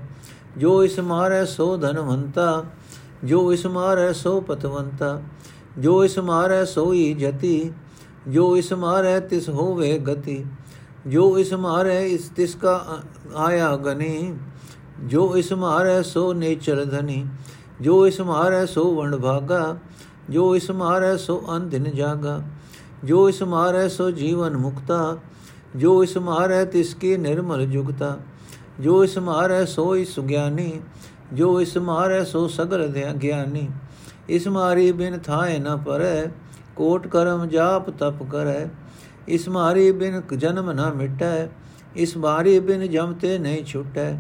ਜੋ 0.58 0.82
ਇਸ 0.84 0.98
ਮਾਰੇ 1.00 1.44
ਸੋ 1.46 1.76
ਧਨਵੰਤਾ 1.76 2.64
ਜੋ 3.24 3.52
ਇਸ 3.52 3.66
ਮਾਰੇ 3.66 4.12
ਸੋ 4.12 4.40
ਪਤਵੰਤਾ 4.40 5.20
ਜੋ 5.78 6.02
ਇਸ 6.04 6.18
ਮਾਰੇ 6.18 6.64
ਸੋਈ 6.64 7.12
ਜਤੀ 7.14 7.72
ਜੋ 8.28 8.56
ਇਸ 8.56 8.72
ਮਾਰੇ 8.72 9.18
ਤਿਸ 9.20 9.48
ਹੋਵੇ 9.48 9.98
ਗਤੀ 9.98 10.44
ਜੋ 11.06 11.38
ਇਸ 11.38 11.52
ਮਾਰੇ 11.54 12.00
ਇਸ 12.06 12.28
ਤਿਸ 12.28 12.54
ਕਾ 12.54 13.02
ਆਇਆ 13.36 13.76
ਗਨੀ 13.76 14.34
ਜੋ 15.04 15.36
ਇਸ 15.36 15.52
ਮਾਰੇ 15.52 16.02
ਸੋ 16.02 16.32
ਨੇਚਰ 16.32 16.84
ਧਨੀ 16.84 17.24
ਜੋ 17.80 18.06
ਇਸ 18.06 18.20
ਮਾਰੇ 18.20 18.64
ਸੋ 18.66 18.94
ਵੰਡ 18.94 19.16
ਭਾਗਾ 19.16 19.76
ਜੋ 20.30 20.54
ਇਸ 20.56 20.70
ਮਾਰੇ 20.70 21.16
ਸੋ 21.16 21.42
ਅੰਧਿਨ 21.56 21.90
ਜਾਗਾ 21.90 22.40
ਜੋ 23.04 23.28
ਇਸ 23.28 23.42
ਮਾਰੇ 23.42 23.88
ਸੋ 23.88 24.10
ਜੀਵਨ 24.10 24.56
ਮੁਕਤਾ 24.56 25.16
ਜੋ 25.76 26.02
ਇਸ 26.02 26.16
ਮਾਰੇ 26.18 26.64
ਤਿਸ 26.64 26.94
ਕੀ 26.94 27.16
ਨਿਰਮਲ 27.16 27.64
ਜੁਗਤਾ, 27.66 28.16
ਜੋ 28.80 29.02
ਇਸ 29.04 29.16
ਮਾਰੇ 29.18 29.64
ਸੋਈ 29.66 30.04
ਸੁਗਿਆਨੀ 30.04 30.80
ਜੋ 31.32 31.60
ਇਸ 31.60 31.76
ਮਾਰੇ 31.78 32.24
ਸੋ 32.24 32.46
ਸਗਲ 32.48 32.86
ਗਿਆਨੀ 33.22 33.68
ਇਸ 34.28 34.46
ਮਾਰੀ 34.48 34.90
ਬਿਨ 34.92 35.18
ਥਾਏ 35.18 35.58
ਨ 35.58 35.76
ਪਰੈ, 35.76 36.26
ਕੋਟ 36.76 37.06
ਕਰਮ 37.06 37.46
ਜਾਪ 37.48 37.90
ਤਪ 37.90 38.22
ਕਰੈ। 38.30 38.68
ਇਸ 39.28 39.48
ਮਾਰੀ 39.48 39.90
ਬਿਨ 39.92 40.20
ਜਨਮ 40.36 40.70
ਨ 40.72 40.92
ਮਿਟੈ, 40.96 41.48
ਇਸ 41.96 42.16
ਮਾਰੀ 42.16 42.58
ਬਿਨ 42.60 42.86
ਜਮਤੇ 42.86 43.38
ਨਹੀਂ 43.38 43.64
ਛੁਟੈ। 43.64 44.12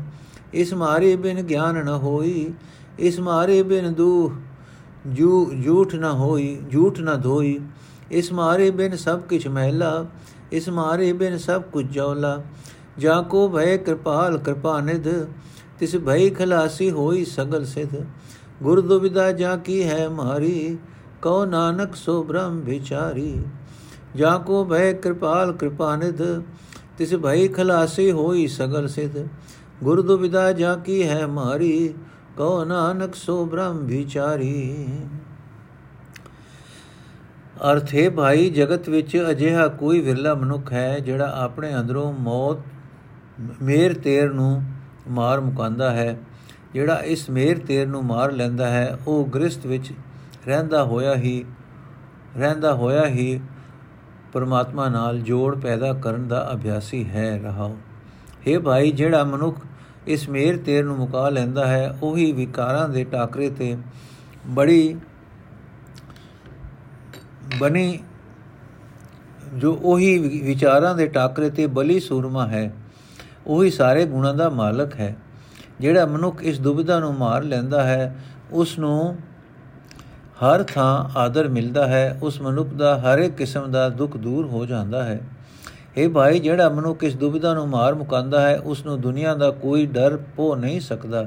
ਇਸ 0.54 0.72
ਮਾਰੀ 0.74 1.14
ਬਿਨ 1.16 1.42
ਗਿਆਨ 1.42 1.84
ਨ 1.84 1.88
ਹੋਈ, 1.96 2.52
ਇਸ 2.98 3.18
ਮਾਰੇ 3.20 3.62
ਬਿਨ 3.62 3.92
ਦੂ 3.92 4.32
ਜੂ 5.08 5.44
ਝੂਠ 5.64 5.94
ਨ 5.94 6.10
ਹੋਈ 6.12 6.56
ਝੂਠ 6.72 7.00
ਨ 7.00 7.20
ਧੋਈ। 7.20 7.58
ਇਸ 8.10 8.32
ਮਾਰੇ 8.32 8.70
ਬਿਨ 8.70 8.96
ਸਭ 8.96 9.20
ਕਿਛ 9.20 9.46
ਮਹਿਲਾ 9.48 10.06
ਇਸ 10.52 10.68
ਮਾਰੇ 10.68 11.12
ਬਿਨ 11.12 11.38
ਸਭ 11.38 11.62
ਕੁਝ 11.62 11.86
ਜੌਲਾ। 11.86 12.42
ਜਾ 12.98 13.20
ਕੋ 13.22 13.48
ਭੈ 13.48 13.76
ਕਿਰਪਾਲ 13.76 14.38
ਕਿਰਪਾ 14.38 14.80
ਨਿਧ, 14.80 15.08
ਤਿਸ 15.78 15.96
ਭੈ 15.96 16.28
ਖਲਾਸੀ 16.28 16.90
ਹੋਈ 16.90 17.24
ਸਗਲ 17.24 17.64
ਸਿਧ। 17.64 17.96
ਗੁਰ 18.62 18.80
ਦੁਬਿਦਾ 18.80 19.30
ਜਾ 19.32 19.56
ਕੀ 19.56 19.82
ਹੈ 19.82 20.08
ਮਾਰੀ, 20.08 20.78
ਕਉ 21.22 21.44
ਨਾਨਕ 21.44 21.94
ਸੋ 21.94 22.22
ਬ੍ਰਹਮ 22.22 22.60
ਵਿਚਾਰੀ। 22.60 23.42
ਜਾ 24.16 24.36
ਕੋ 24.38 24.64
ਭੈ 24.64 24.92
ਕਿਰਪਾਲ 24.92 25.52
ਕਿਰਪਾ 25.52 25.96
ਨਿਧ, 25.96 26.22
ਤਿਸ 26.98 27.14
ਭੈ 27.14 27.46
ਖਲਾਸੀ 27.46 28.10
ਹੋਈ 28.10 28.46
ਸਗਲ 28.46 28.88
ਸਿਧ। 28.88 29.16
ਗੁਰ 29.82 30.02
ਦੁਬਿਦਾ 30.02 30.52
ਜਾ 30.52 30.74
ਕੀ 30.74 31.02
ਹੈ 31.02 31.26
ਮਾਰੀ, 31.26 31.94
ਕਉ 32.36 32.64
ਨਾਨਕ 32.64 33.14
ਸੋ 33.14 33.44
ਬ੍ਰਹਮ 33.44 33.78
ਵਿਚਾਰੀ। 33.78 34.84
ਅਰਥ 37.60 37.94
ਹੈ, 37.94 38.08
ਭਾਈ, 38.10 38.50
ਜਗਤ 38.50 38.88
ਵਿੱਚ 38.88 39.16
ਅਜਿਹਾ 39.30 39.66
ਕੋਈ 39.68 40.00
ਵਿਰਲਾ 40.00 40.34
ਮਨੁੱਖ 40.34 40.72
ਹੈ 40.72 40.98
ਜਿਹੜਾ 40.98 41.32
ਆਪਣੇ 41.36 41.74
ਅੰਦਰੋਂ 41.76 42.12
ਮੌਤ, 42.12 42.58
ਮੇਰ 43.62 43.94
ਤੇਰ 43.94 44.32
ਨੂੰ 44.32 44.62
ਮਾਰ 45.08 45.40
ਮੁਕਾਂਦਾ 45.40 45.90
ਹੈ। 45.90 46.16
ਜਿਹੜਾ 46.74 46.94
ਇਸ 47.04 47.28
ਮੇਰ 47.30 47.58
ਤੇਰ 47.58 47.86
ਨੂੰ 47.86 48.02
ਮਾਰ 48.04 48.32
ਲੈਂਦਾ 48.32 48.66
ਹੈ, 48.66 48.98
ਉਹ 49.06 49.26
ਗ੍ਰਸਥ 49.26 49.66
ਵਿੱਚ 49.66 49.92
ਰਹਿੰਦਾ 50.46 50.84
ਹੋਇਆ 50.84 51.14
ਹੀ, 51.14 51.44
ਰਹਿੰਦਾ 52.36 52.74
ਹੋਇਆ 52.74 53.06
ਹੀ 53.06 53.40
ਪਰਮਾਤਮਾ 54.32 54.88
ਨਾਲ 54.88 55.20
ਜੋੜ 55.20 55.54
ਪੈਦਾ 55.58 55.92
ਕਰਨ 55.92 56.26
ਦਾ 56.28 56.48
ਅਭਿਆਸੀ 56.52 57.04
ਹੈ 57.04 57.40
ਰਹਾਓ 57.44 57.76
हे 58.48 58.60
ਭਾਈ, 58.60 58.90
ਜਿਹੜਾ 58.90 59.24
ਮਨੁੱਖ 59.24 59.58
ਇਸ 60.06 60.28
ਮੇਰ 60.28 60.56
ਤੇਰ 60.56 60.84
ਨੂੰ 60.84 60.96
ਮੁਕਾ 60.96 61.28
ਲੈਂਦਾ 61.28 61.66
ਹੈ, 61.66 61.98
ਉਹੀ 62.02 62.32
ਵਿਕਾਰਾਂ 62.32 62.88
ਦੇ 62.88 63.04
ਟਾਕਰੇ 63.04 63.50
ਤੇ 63.50 63.76
ਬੜੀ 64.46 64.96
ਬਣੀ, 67.58 67.98
ਜੋ 69.54 69.72
ਉਹੀ 69.82 70.18
ਵਿਚਾਰਾਂ 70.44 70.94
ਦੇ 70.94 71.06
ਟਾਕਰੇ 71.06 71.50
ਤੇ 71.50 71.66
ਬਲੀ 71.66 71.98
ਸੂਰਮਾ 72.00 72.46
ਹੈ, 72.46 72.70
ਉਹੀ 73.46 73.70
ਸਾਰੇ 73.70 74.04
ਗੁਣਾਂ 74.04 74.34
ਦਾ 74.34 74.48
ਮਾਲਕ 74.48 74.94
ਹੈ। 74.94 75.16
ਜਿਹੜਾ 75.80 76.06
ਮਨੁੱਖ 76.06 76.42
ਇਸ 76.42 76.60
ਦੁਬਿਧਾ 76.60 76.98
ਨੂੰ 77.00 77.14
ਮਾਰ 77.14 77.42
ਲੈਂਦਾ 77.42 77.82
ਹੈ, 77.82 78.16
ਉਸ 78.52 78.78
ਨੂੰ 78.78 79.16
ਹਰ 80.42 80.62
ਥਾਂ 80.62 81.18
ਆਦਰ 81.18 81.48
ਮਿਲਦਾ 81.48 81.86
ਹੈ, 81.86 82.18
ਉਸ 82.22 82.40
ਮਨੁੱਖ 82.40 82.68
ਦਾ 82.68 82.98
ਹਰ 82.98 83.18
ਇੱਕ 83.18 83.36
ਕਿਸਮ 83.36 83.70
ਦਾ 83.70 83.88
ਦੁੱਖ 83.88 84.16
ਦੂਰ 84.16 84.46
ਹੋ 84.46 84.64
ਜਾਂਦਾ 84.66 85.02
ਹੈ। 85.04 85.20
ਇਹ 85.96 86.08
ਭਾਈ, 86.08 86.38
ਜਿਹੜਾ 86.38 86.68
ਮਨੁੱਖ 86.68 87.04
ਇਸ 87.04 87.16
ਦੁਬਿਧਾ 87.16 87.54
ਨੂੰ 87.54 87.68
ਮਾਰ 87.68 87.94
ਮੁਕਾਂਦਾ 87.94 88.40
ਹੈ, 88.40 88.56
ਉਸ 88.56 88.86
ਨੂੰ 88.86 89.00
ਦੁਨੀਆ 89.00 89.34
ਦਾ 89.34 89.50
ਕੋਈ 89.50 89.86
ਡਰ 89.86 90.16
ਪੋ 90.36 90.54
ਨਹੀਂ 90.54 90.80
ਸਕਦਾ। 90.80 91.26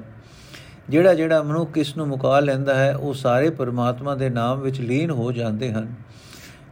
ਜਿਹੜਾ 0.89 1.13
ਜਿਹੜਾ 1.13 1.41
ਮਨੁੱਖ 1.43 1.77
ਇਸ 1.77 1.97
ਨੂੰ 1.97 2.07
ਮੁਕਾ 2.07 2.39
ਲੈਂਦਾ 2.39 2.75
ਹੈ, 2.75 2.95
ਉਹ 2.95 3.13
ਸਾਰੇ 3.13 3.49
ਪਰਮਾਤਮਾ 3.49 4.15
ਦੇ 4.15 4.29
ਨਾਮ 4.29 4.61
ਵਿੱਚ 4.61 4.79
ਲੀਨ 4.81 5.11
ਹੋ 5.11 5.31
ਜਾਂਦੇ 5.31 5.71
ਹਨ। 5.71 5.87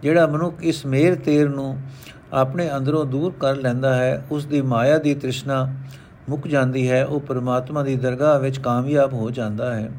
ਜਿਹੜਾ 0.01 0.27
ਮਨੁੱਖ 0.27 0.63
ਇਸ 0.63 0.85
ਮੇਰ 0.85 1.15
ਤੇਰ 1.15 1.49
ਨੂੰ 1.49 1.77
ਆਪਣੇ 2.33 2.69
ਅੰਦਰੋਂ 2.77 3.05
ਦੂਰ 3.05 3.33
ਕਰ 3.39 3.55
ਲੈਂਦਾ 3.55 3.93
ਹੈ 3.95 4.25
ਉਸ 4.31 4.45
ਦੀ 4.45 4.61
ਮਾਇਆ 4.61 4.97
ਦੀ 4.97 5.13
ਤ੍ਰਿਸ਼ਨਾ 5.15 5.73
ਮੁੱਕ 6.29 6.47
ਜਾਂਦੀ 6.47 6.89
ਹੈ, 6.91 7.05
ਉਹ 7.05 7.19
ਪਰਮਾਤਮਾ 7.19 7.83
ਦੀ 7.83 7.95
ਦਰਗਾਹ 7.95 8.39
ਵਿੱਚ 8.39 8.59
ਕਾਮਯਾਬ 8.59 9.13
ਹੋ 9.13 9.29
ਜਾਂਦਾ 9.31 9.73
ਹੈ। 9.73 9.89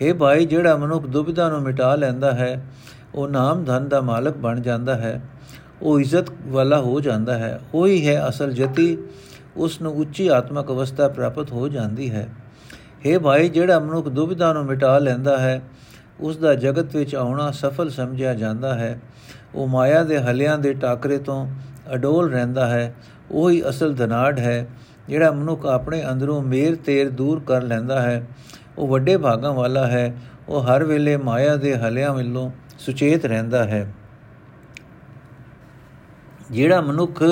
ਇਹ 0.00 0.14
ਭਾਈ, 0.14 0.46
ਜਿਹੜਾ 0.46 0.76
ਮਨੁੱਖ 0.76 1.06
ਦੁਬਿਧਾ 1.06 1.48
ਨੂੰ 1.48 1.62
ਮਿਟਾ 1.62 1.94
ਲੈਂਦਾ 1.94 2.32
ਹੈ, 2.32 2.66
ਉਹ 3.14 3.28
ਨਾਮ 3.28 3.64
ਧਨ 3.64 3.88
ਦਾ 3.88 4.00
ਮਾਲਕ 4.00 4.36
ਬਣ 4.36 4.60
ਜਾਂਦਾ 4.60 4.94
ਹੈ, 4.94 5.20
ਉਹ 5.82 6.00
ਇੱਜ਼ਤ 6.00 6.30
ਵਾਲਾ 6.46 6.80
ਹੋ 6.80 7.00
ਜਾਂਦਾ 7.00 7.38
ਹੈ। 7.38 7.60
ਉਹੀ 7.74 8.06
ਹੈ 8.08 8.28
ਅਸਲ 8.28 8.52
ਜਤੀ, 8.52 8.96
ਉਸ 9.56 9.80
ਨੂੰ 9.80 9.92
ਉੱਚੀ 9.92 10.28
ਆਤਮਿਕ 10.28 10.70
ਅਵਸਥਾ 10.70 11.08
ਪ੍ਰਾਪਤ 11.08 11.52
ਹੋ 11.52 11.68
ਜਾਂਦੀ 11.68 12.10
ਹੈ। 12.10 12.28
हे 13.06 13.20
ਭਾਈ, 13.20 13.48
ਜਿਹੜਾ 13.48 13.78
ਮਨੁੱਖ 13.78 14.08
ਦੁਬਿਧਾ 14.08 14.52
ਨੂੰ 14.52 14.64
ਮਿਟਾ 14.64 14.98
ਲੈਂਦਾ 14.98 15.38
ਹੈ, 15.38 15.62
ਉਸ 16.20 16.36
ਦਾ 16.36 16.54
ਜਗਤ 16.54 16.96
ਵਿੱਚ 16.96 17.14
ਆਉਣਾ 17.14 17.50
ਸਫਲ 17.50 17.90
ਸਮਝਿਆ 17.90 18.34
ਜਾਂਦਾ 18.34 18.74
ਹੈ। 18.74 19.00
ਉਹ 19.54 19.68
ਮਾਇਆ 19.68 20.04
ਦੇ 20.04 20.18
ਹਲਿਆਂ 20.18 20.58
ਦੇ 20.58 20.74
ਟਾਕਰੇ 20.74 21.18
ਤੋਂ 21.18 21.50
ਅਡੋਲ 21.94 22.32
ਰਹਿੰਦਾ 22.32 22.66
ਹੈ। 22.66 22.94
ਉਹੀ 23.30 23.68
ਅਸਲ 23.68 23.94
ਧਨਾੜ 23.94 24.38
ਹੈ, 24.38 24.68
ਜਿਹੜਾ 25.08 25.30
ਮਨੁੱਖ 25.30 25.66
ਆਪਣੇ 25.66 26.04
ਅੰਦਰੋਂ 26.12 26.42
ਮੇਰ 26.42 26.76
ਤੇਰ 26.76 27.10
ਦੂਰ 27.10 27.42
ਕਰ 27.46 27.62
ਲੈਂਦਾ 27.62 28.02
ਹੈ। 28.02 28.28
ਉਹ 28.78 28.88
ਵੱਡੇ 28.88 29.16
ਭਾਗਾਂ 29.16 29.52
ਵਾਲਾ 29.52 29.86
ਹੈ। 29.86 30.16
ਉਹ 30.48 30.62
ਹਰ 30.62 30.84
ਵੇਲੇ 30.84 31.16
ਮਾਇਆ 31.16 31.56
ਦੇ 31.56 31.76
ਹਲਿਆਂ 31.76 32.14
ਵੱਲੋਂ 32.14 32.50
ਸੁਚੇਤ 32.78 33.24
ਰਹਿੰਦਾ 33.24 33.64
ਹੈ। 33.64 33.94
ਜਿਹੜਾ 36.50 36.80
ਮਨੁੱਖ 36.80 37.22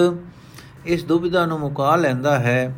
ਇਸ 0.86 1.04
ਦੁਬਿਧਾ 1.04 1.46
ਨੂੰ 1.46 1.58
ਮੁਕਾ 1.58 1.96
ਲੈਂਦਾ 1.96 2.38
ਹੈ 2.38 2.74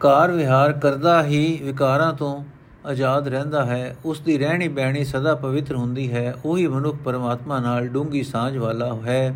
ਕਾਰ 0.00 0.30
ਵਿਹਾਰ 0.30 0.72
ਕਰਦਾ 0.72 1.22
ਹੀ 1.22 1.60
ਵਿਕਾਰਾਂ 1.62 2.12
ਤੋਂ 2.12 2.44
ਆਜ਼ਾਦ 2.86 3.26
ਰਹਿੰਦਾ 3.28 3.64
ਹੈ 3.64 3.96
ਉਸ 4.04 4.20
ਦੀ 4.20 4.36
ਰਹਿਣੀ 4.38 4.68
ਬਹਿਣੀ 4.68 5.04
ਸਦਾ 5.04 5.34
ਪਵਿੱਤਰ 5.34 5.76
ਹੁੰਦੀ 5.76 6.12
ਹੈ, 6.12 6.34
ਉਹੀ 6.44 6.66
ਮਨੁੱਖ 6.66 6.96
ਪਰਮਾਤਮਾ 6.96 7.58
ਨਾਲ 7.58 7.88
ਡੂੰਗੀ 7.88 8.22
ਸਾਂਝ 8.22 8.56
ਵਾਲਾ 8.56 8.94
ਹੈ, 9.06 9.34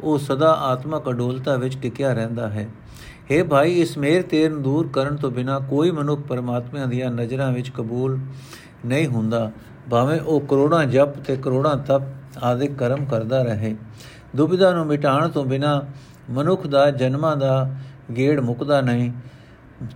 ਉਹ 0.00 0.18
ਸਦਾ 0.18 0.52
ਆਤਮਕ 0.52 1.10
ਅਡੋਲਤਾ 1.10 1.56
ਵਿੱਚ 1.56 1.76
ਟਿਕਿਆ 1.82 2.12
ਰਹਿੰਦਾ 2.12 2.48
ਹੈ। 2.48 2.68
हे 3.30 3.44
ਭਾਈ, 3.44 3.80
ਇਸ 3.80 3.98
ਮੇਰ 3.98 4.22
ਤੇਰ 4.22 4.50
ਨੂੰ 4.50 4.62
ਦੂਰ 4.62 4.88
ਕਰਨ 4.88 5.16
ਤੋਂ 5.16 5.30
ਬਿਨਾ 5.30 5.58
ਕੋਈ 5.60 5.90
ਮਨੁੱਖ 5.90 6.20
ਪਰਮਾਤਮਾ 6.20 6.84
ਦੀਆਂ 6.84 7.10
ਨਜ਼ਰਾਂ 7.10 7.52
ਵਿੱਚ 7.52 7.70
ਕਬੂਲ 7.70 8.18
ਨਹੀਂ 8.86 9.06
ਹੁੰਦਾ, 9.06 9.50
ਭਾਵੇਂ 9.90 10.20
ਉਹ 10.20 10.40
ਕਰੋੜਾਂ 10.40 10.84
ਜਪ 10.86 11.18
ਤੇ 11.18 11.36
ਕਰੋੜਾਂ 11.36 11.76
ਤਪ 11.76 12.02
ਆਦਿ 12.42 12.68
ਕਰਮ 12.68 13.04
ਕਰਦਾ 13.04 13.42
ਰਹੇ। 13.42 13.76
ਦੁਬਿਧਾ 14.36 14.72
ਨੂੰ 14.72 14.86
ਮਿਟਾਉਣ 14.86 15.28
ਤੋਂ 15.28 15.44
ਬਿਨਾ 15.44 15.80
ਮਨੁੱਖ 16.30 16.66
ਦਾ 16.66 16.90
ਜਨਮਾਂ 16.90 17.36
ਦਾ 17.36 17.70
ਗੇੜ 18.16 18.40
ਮੁਕਦਾ 18.40 18.80
ਨਹੀਂ 18.80 19.12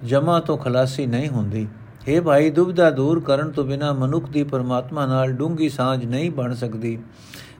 ਜਮਾ 0.04 0.40
ਤੋਂ 0.40 0.58
ਖਲਾਸੀ 0.58 1.06
ਨਹੀਂ 1.06 1.28
ਹੁੰਦੀ। 1.28 1.68
हे 2.08 2.22
ਭਾਈ, 2.22 2.50
ਦੁਬਿਧਾ 2.50 2.90
ਦੂਰ 2.90 3.20
ਕਰਨ 3.20 3.50
ਤੋਂ 3.50 3.64
ਬਿਨਾ 3.64 3.92
ਮਨੁੱਖ 3.92 4.30
ਦੀ 4.30 4.42
ਪਰਮਾਤਮਾ 4.42 5.06
ਨਾਲ 5.06 5.32
ਡੂੰਗੀ 5.32 5.68
ਸਾਂਝ 5.68 6.04
ਨਹੀਂ 6.04 6.30
ਬਣ 6.30 6.54
ਸਕਦੀ। 6.54 6.98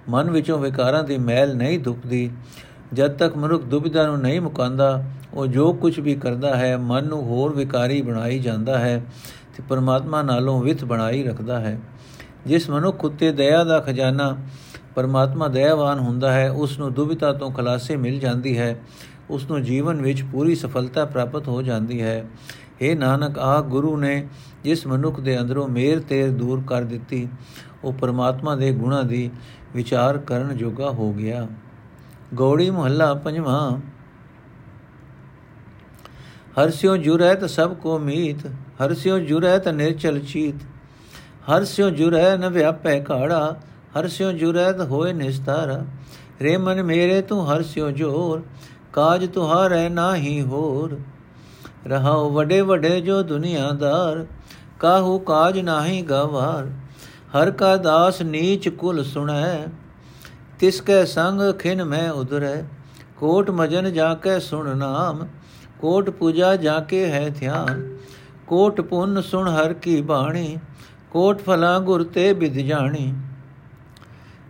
ਮਨ 0.09 0.31
ਵਿੱਚੋਂ 0.31 0.59
ਵਿਕਾਰਾਂ 0.59 1.05
ਦੀ 1.05 1.19
ਮੈਲ 1.19 1.57
ਨਹੀਂ 1.57 1.79
ਧੁੱਪਦੀ। 1.79 2.31
ਜਦ 2.93 3.11
ਤੱਕ 3.11 3.37
ਮਨੁੱਖ 3.37 3.65
ਦੁਬਿਧਾ 3.65 4.07
ਨੂੰ 4.07 4.21
ਨਹੀਂ 4.21 4.41
ਮੁਕਾਂਦਾ, 4.41 5.05
ਉਹ 5.35 5.47
ਜੋ 5.47 5.73
ਕੁਝ 5.73 6.00
ਵੀ 6.00 6.15
ਕਰਦਾ 6.15 6.57
ਹੈ, 6.57 6.77
ਮਨ 6.77 7.05
ਨੂੰ 7.05 7.23
ਹੋਰ 7.23 7.57
ਵਿਕਾਰੀ 7.57 8.03
ਬਣਾਈ 8.03 8.39
ਜਾਂਦਾ 8.39 8.79
ਹੈ 8.79 9.03
ਤੇ 9.57 9.62
ਪਰਮਾਤਮਾ 9.69 10.23
ਨਾਲੋਂ 10.23 10.62
ਵਿਤ 10.62 10.85
ਬਣਾਈ 10.85 11.23
ਰੱਖਦਾ 11.23 11.61
ਹੈ। 11.61 11.81
ਜਿਸ 12.47 12.71
ਮਨੁੱਖ 12.71 13.05
ਉਤੇ 13.05 13.33
ਦਇਆ 13.33 13.65
ਦਾ 13.65 13.81
ਖਜ਼ਾਨਾ 13.81 14.37
ਪਰਮਾਤਮਾ 14.95 15.49
ਦਇਆਵਾਨ 15.49 15.99
ਹੁੰਦਾ 15.99 16.33
ਹੈ, 16.33 16.50
ਉਸ 16.50 16.79
ਨੂੰ 16.79 16.93
ਦੁਬਿਧਾ 16.93 17.33
ਤੋਂ 17.33 17.50
ਖਲਾਸੇ 17.50 17.97
ਮਿਲ 17.97 18.19
ਜਾਂਦੀ 18.19 18.59
ਹੈ। 18.59 18.81
ਉਸ 19.31 19.51
ਨੂੰ 19.51 19.63
ਜੀਵਨ 19.63 20.03
ਵਿੱਚ 20.03 20.23
ਪੂਰੀ 20.23 20.55
ਸਫਲਤਾ 20.55 21.05
ਪ੍ਰਾਪਤ 21.05 21.49
ਹੋ 21.49 21.63
ਜਾਂਦੀ 21.63 22.01
ਹੈ। 22.03 22.25
हे 22.83 22.97
ਨਾਨਕ 22.99 23.39
ਆ 23.39 23.61
ਗੁਰੂ 23.61 23.97
ਨੇ 23.97 24.27
ਜਿਸ 24.65 24.87
ਮਨੁੱਖ 24.87 25.21
ਦੇ 25.21 25.39
ਅੰਦਰੋਂ 25.41 25.69
ਮੇਰ 25.69 26.01
ਤੇਰ 26.01 26.31
ਦੂਰ 26.31 26.63
ਕਰ 26.67 26.83
ਦਿੱਤੀ, 26.83 27.29
ਉਹ 27.85 27.93
ਪਰਮਾਤਮਾ 27.93 28.55
ਦੇ 28.57 28.73
ਗੁਣਾਂ 28.73 29.03
ਦੀ 29.05 29.31
ਵਿਚਾਰ 29.75 30.19
ਕਰਨ 30.19 30.57
ਜੋਗਾ 30.57 30.91
ਹੋ 30.91 31.13
ਗਿਆ। 31.13 31.47
ਗੌੜੀ 32.35 32.71
ਮਹੱਲਾ 32.71 33.13
ਪੰਜਵਾਂ। 33.15 33.79
ਹਰਸਿਓ 36.57 36.97
ਜੁਰੈਤ 36.97 37.45
ਸਭ 37.45 37.75
ਕੋ 37.75 37.99
ਮੀਤ 37.99 38.47
ਹਰਸਿਓ 38.83 39.19
ਜੁਰੈਤ 39.19 39.69
ਨਿਰਚਲ 39.69 40.19
ਚੀਤ। 40.21 40.55
ਹਰਸਿਓ 41.49 41.90
ਜੁਰੈ 41.90 42.37
ਨ 42.37 42.49
ਵਿਆਪੈ 42.49 42.99
ਕਾੜਾ 43.01 43.57
ਹਰਸਿਓ 43.99 44.33
ਜੁਰੈਤ 44.33 44.81
ਹੋਏ 44.81 45.12
ਨਿਸਤਾਰਾ। 45.12 45.85
ਰੇ 46.43 46.57
ਮਨ 46.57 46.83
ਮੇਰੇ 46.83 47.21
ਤੂੰ 47.23 47.47
ਹਰਸਿਓ 47.47 47.90
ਜੋਰ 47.90 48.43
ਕਾਜ 48.92 49.26
ਤੁਹਾਰੈ 49.26 49.88
ਨਾਹੀ 49.88 50.42
ਹੋਰ। 50.42 50.98
ਰਹਾਉ 51.87 52.31
ਵੱਡੇ 52.31 52.61
ਵੱਡੇ 52.61 53.00
ਜੋ 53.00 53.22
ਦੁਨੀਆਦਾਰ, 53.22 54.26
ਕਾਹੂ 54.81 55.18
ਕਾਜ 55.18 55.59
ਨਾਹੀ 55.59 56.03
ਗਵਾਰ। 56.03 56.70
ਹਰ 57.37 57.50
ਕਾ 57.50 57.76
ਦਾਸ 57.76 58.22
ਨੀਚ 58.22 58.68
ਕੁਲ 58.68 59.05
ਸੁਣੈ, 59.05 59.66
ਤਿਸ 60.59 60.81
ਕੈ 60.81 61.05
ਸੰਗ 61.05 61.40
ਖਿਨ 61.59 61.85
ਮੈਂ 61.85 62.11
ਉਧਰੈ। 62.11 62.62
ਕੋਟ 63.16 63.50
ਮਜਨ 63.50 63.92
ਜਾ 63.92 64.14
ਕੇ 64.14 64.40
ਸੁਣ 64.40 64.76
ਨਾਮ, 64.76 65.26
ਕੋਟ 65.79 66.11
ਪੂਜਾ 66.11 66.57
ਜਾ 66.57 66.81
ਕੇ 66.81 67.11
ਹੈ 67.11 67.29
ਧਿਆਨ। 67.29 67.96
ਕੋਟ 68.46 68.81
ਪੁੰਨ 68.81 69.20
ਸੁਣ 69.22 69.48
ਹਰ 69.48 69.72
ਕੀ 69.72 70.00
ਬਾਣੀ, 70.03 70.59
ਕੋਟ 71.11 71.42
ਫਲਾ 71.42 71.79
ਗੁਰ 71.79 72.03
ਤੇ 72.05 72.33
ਵਿਦ 72.33 72.55
ਜਾਣੀ। 72.55 73.12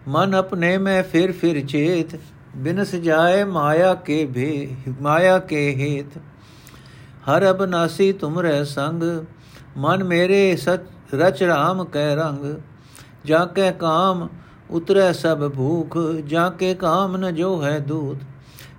ਮਨ 0.08 0.34
ਆਪਣੇ 0.34 0.78
ਮੈਂ 0.78 1.02
ਫਿਰ 1.02 1.32
ਫਿਰ 1.32 1.66
ਚੇਤ 1.66 2.16
ਬਿਨਸ 2.56 2.94
ਜਾਏ 2.94 3.44
ਮਾਇਆ 3.44 3.94
ਕੇ 3.94 4.26
ਭੇ, 4.26 4.76
ਮਾਇਆ 5.00 5.38
ਕੇ 5.38 5.74
ਹੇਤ। 5.74 6.18
ਹਰ 7.30 7.50
ਅਬਨਾਸੀ 7.50 8.12
ਤੁਮਰੇ 8.12 8.64
ਸੰਗ, 8.64 9.02
ਮਨ 9.76 10.04
ਮੇਰੇ 10.04 10.56
ਸਚ, 10.56 11.14
ਰਚ 11.14 11.42
ਰਾਮ 11.42 11.84
ਕੈ 11.84 12.14
ਰੰਗ। 12.14 12.60
ਜਾ 13.24 13.44
ਕੇ 13.44 13.72
ਕਾਮ 13.72 14.28
ਉਤਰੈ 14.70 15.12
ਸਭ 15.12 15.50
ਭੂਖ, 15.50 15.98
ਜਾ 16.26 16.48
ਕੇ 16.50 16.74
ਕਾਮ 16.74 17.16
ਨ 17.16 17.34
ਜੋ 17.34 17.62
ਹੈ 17.62 17.78
ਦੂਤ। 17.78 18.16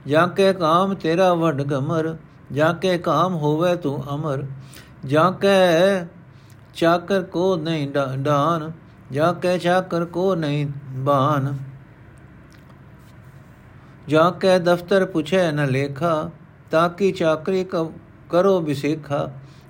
ਜਾ 0.08 0.28
ਕੇ 0.28 0.54
ਕਾਮ 0.54 0.94
ਤੇਰਾ 0.94 1.34
ਵਡ 1.34 1.62
ਗਮਰ, 1.62 2.16
ਜਾ 2.52 2.74
ਕੇ 2.74 2.98
ਕਾਮ 2.98 3.36
ਹੋਵੇ 3.36 3.76
ਤੂੰ 3.76 4.16
ਅਮਰ। 4.16 4.44
ਜਾ 5.06 5.32
ਕੇ 5.32 6.06
ਚਾਕਰ 6.76 7.22
ਕੋ 7.22 7.56
ਨਹੀਂ 7.56 7.88
ਡਾਨ, 8.18 8.72
ਜਾ 9.12 9.34
ਕੇ 9.34 9.58
ਚਾਕਰ 9.58 10.06
ਕੋ 10.06 10.36
ਨਹੀਂ 10.36 10.68
ਬਾਨ। 10.90 11.58
ਜਾ 14.12 14.30
ਕੇ 14.32 14.58
ਦਫਤਰ 14.60 15.06
ਪੁਛੇ 15.06 15.52
ਨ 15.52 15.67
ਲੇਖਾ 15.67 16.30
ਤਾਕੀ 16.71 17.12
ਚਾਕਰੀ 17.12 17.63
ਕਰੋ 18.30 18.60
ਬਿਸੇਖਾ 18.62 19.28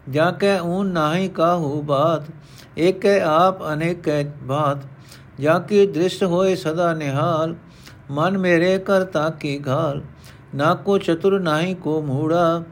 ਜਾ 0.10 0.30
ਕੇ 0.32 0.58
ਊਨ 0.60 0.88
ਨਾਹੀ 0.88 1.28
ਕਾਹੂ 1.30 1.82
ਬਾਤ? 1.82 2.24
ਏਕੈ 2.80 3.20
ਆਪ 3.22 3.62
ਅਨੇਕੈ 3.74 4.24
ਬਾਤ। 4.44 4.78
ਜਾ 5.42 5.58
ਕੀ 5.60 5.86
ਦ੍ਰਿਸ਼ਟ 5.88 6.24
ਹੋਏ 6.24 6.56
ਸਦਾ 6.56 6.94
ਨਿਹਾਲ? 6.94 7.56
ਮਨ 8.12 8.38
ਮੇਰੇ 8.38 8.78
ਕਰਤਾ 8.80 9.30
ਕੀ 9.30 9.60
ਘਾਲ? 9.68 10.02
ਨਾ 10.56 10.74
ਕੋ 10.76 10.98
ਚਤੁਰ 10.98 11.40
ਨਾਹੀ 11.40 11.74
ਕੋ 11.74 12.02
ਮੂੜਾ, 12.02 12.64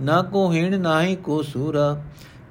ਨਾ 0.00 0.22
ਕੋ 0.22 0.50
ਹੀਣ 0.52 0.80
ਨਾਹੀ 0.80 1.16
ਕੋ 1.16 1.42
ਸੂਰਾ। 1.42 1.96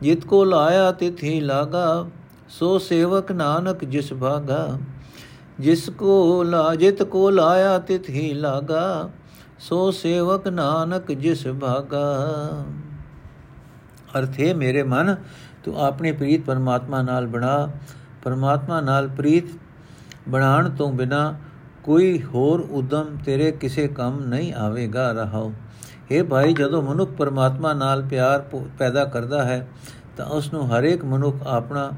ਜਿਤ 0.02 0.26
ਕੋ 0.26 0.44
ਲਾਇਆ 0.46 0.92
ਤਿਥੀ 0.92 1.40
ਲਾਗਾ, 1.42 2.06
ਸੋ 2.50 2.78
ਸੇਵਕ 2.80 3.32
ਨਾਨਕ 3.32 3.86
ਜਿਸ 3.86 4.14
ਭਾਗਾ। 4.14 4.66
ਜਿਸ 5.62 5.90
ਕੋ 5.90 6.44
ਲਾ, 6.44 6.74
ਜਿਤ 6.76 7.04
ਕੋ 7.04 7.30
ਲਾਇਆ 7.30 7.78
ਤਿਥੀ 7.80 8.34
ਲਾਗਾ, 8.34 9.10
ਸੋ 9.60 9.90
ਸੇਵਕ 9.92 10.48
ਨਾਨਕ 10.48 11.12
ਜਿਸ 11.12 11.48
ਭਾਗਾ। 11.62 12.06
ਅਰਥੇ 14.20 14.54
ਮੇਰੇ 14.54 14.84
ਮਨ, 14.84 15.16
ਤੂੰ 15.64 15.80
ਆਪਣੀ 15.80 16.12
ਪ੍ਰੀਤ 16.12 16.46
ਪਰਮਾਤਮਾ 16.46 17.02
ਨਾਲ 17.02 17.28
ਬਣਾ। 17.28 17.70
ਪਰਮਾਤਮਾ 18.24 18.80
ਨਾਲ 18.82 19.08
ਪ੍ਰੀਤ 19.08 19.46
ਬਣਾਉਣ 20.30 20.70
ਤੋਂ 20.70 20.92
ਬਿਨਾ 20.94 21.34
ਕੋਈ 21.84 22.22
ਹੋਰ 22.24 22.60
ਉਦਮ 22.72 23.18
ਤੇਰੇ 23.26 23.52
ਕਿਸੇ 23.52 23.88
ਕੰਮ 23.88 24.20
ਨਹੀਂ 24.26 24.54
ਆਵੇਗਾ 24.54 25.12
ਰਹਾਓ 25.12 25.52
हे 26.12 26.24
ਭਾਈ, 26.26 26.54
ਜਦੋਂ 26.54 26.82
ਮਨੁੱਖ 26.82 27.12
ਪਰਮਾਤਮਾ 27.12 27.74
ਨਾਲ 27.74 28.02
ਪਿਆਰ 28.02 28.46
ਪੈਦਾ 28.80 29.06
ਕਰਦਾ 29.06 29.44
ਹੈ, 29.44 29.68
ਤਾਂ 30.18 30.26
ਉਸ 30.26 30.54
ਨੂੰ 30.54 30.68
ਹਰੇਕ 30.70 31.06
ਮਨੁੱਖ 31.06 31.48
ਆਪਣਾ 31.48 31.92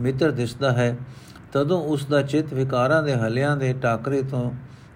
ਮਿੱਤਰ 0.00 0.30
ਦਿਸਦਾ 0.30 0.72
ਹੈ। 0.72 0.96
ਤਦੋਂ 1.52 1.82
ਉਸ 1.82 2.06
ਦਾ 2.06 2.22
ਚਿੱਤ 2.22 2.54
ਵਿਕਾਰਾਂ 2.54 3.02
ਦੇ 3.02 3.14
ਹਲਿਆਂ 3.14 3.56
ਦੇ 3.56 3.72
ਟਾਕਰੇ 3.72 4.22
ਤੋਂ 4.22 4.50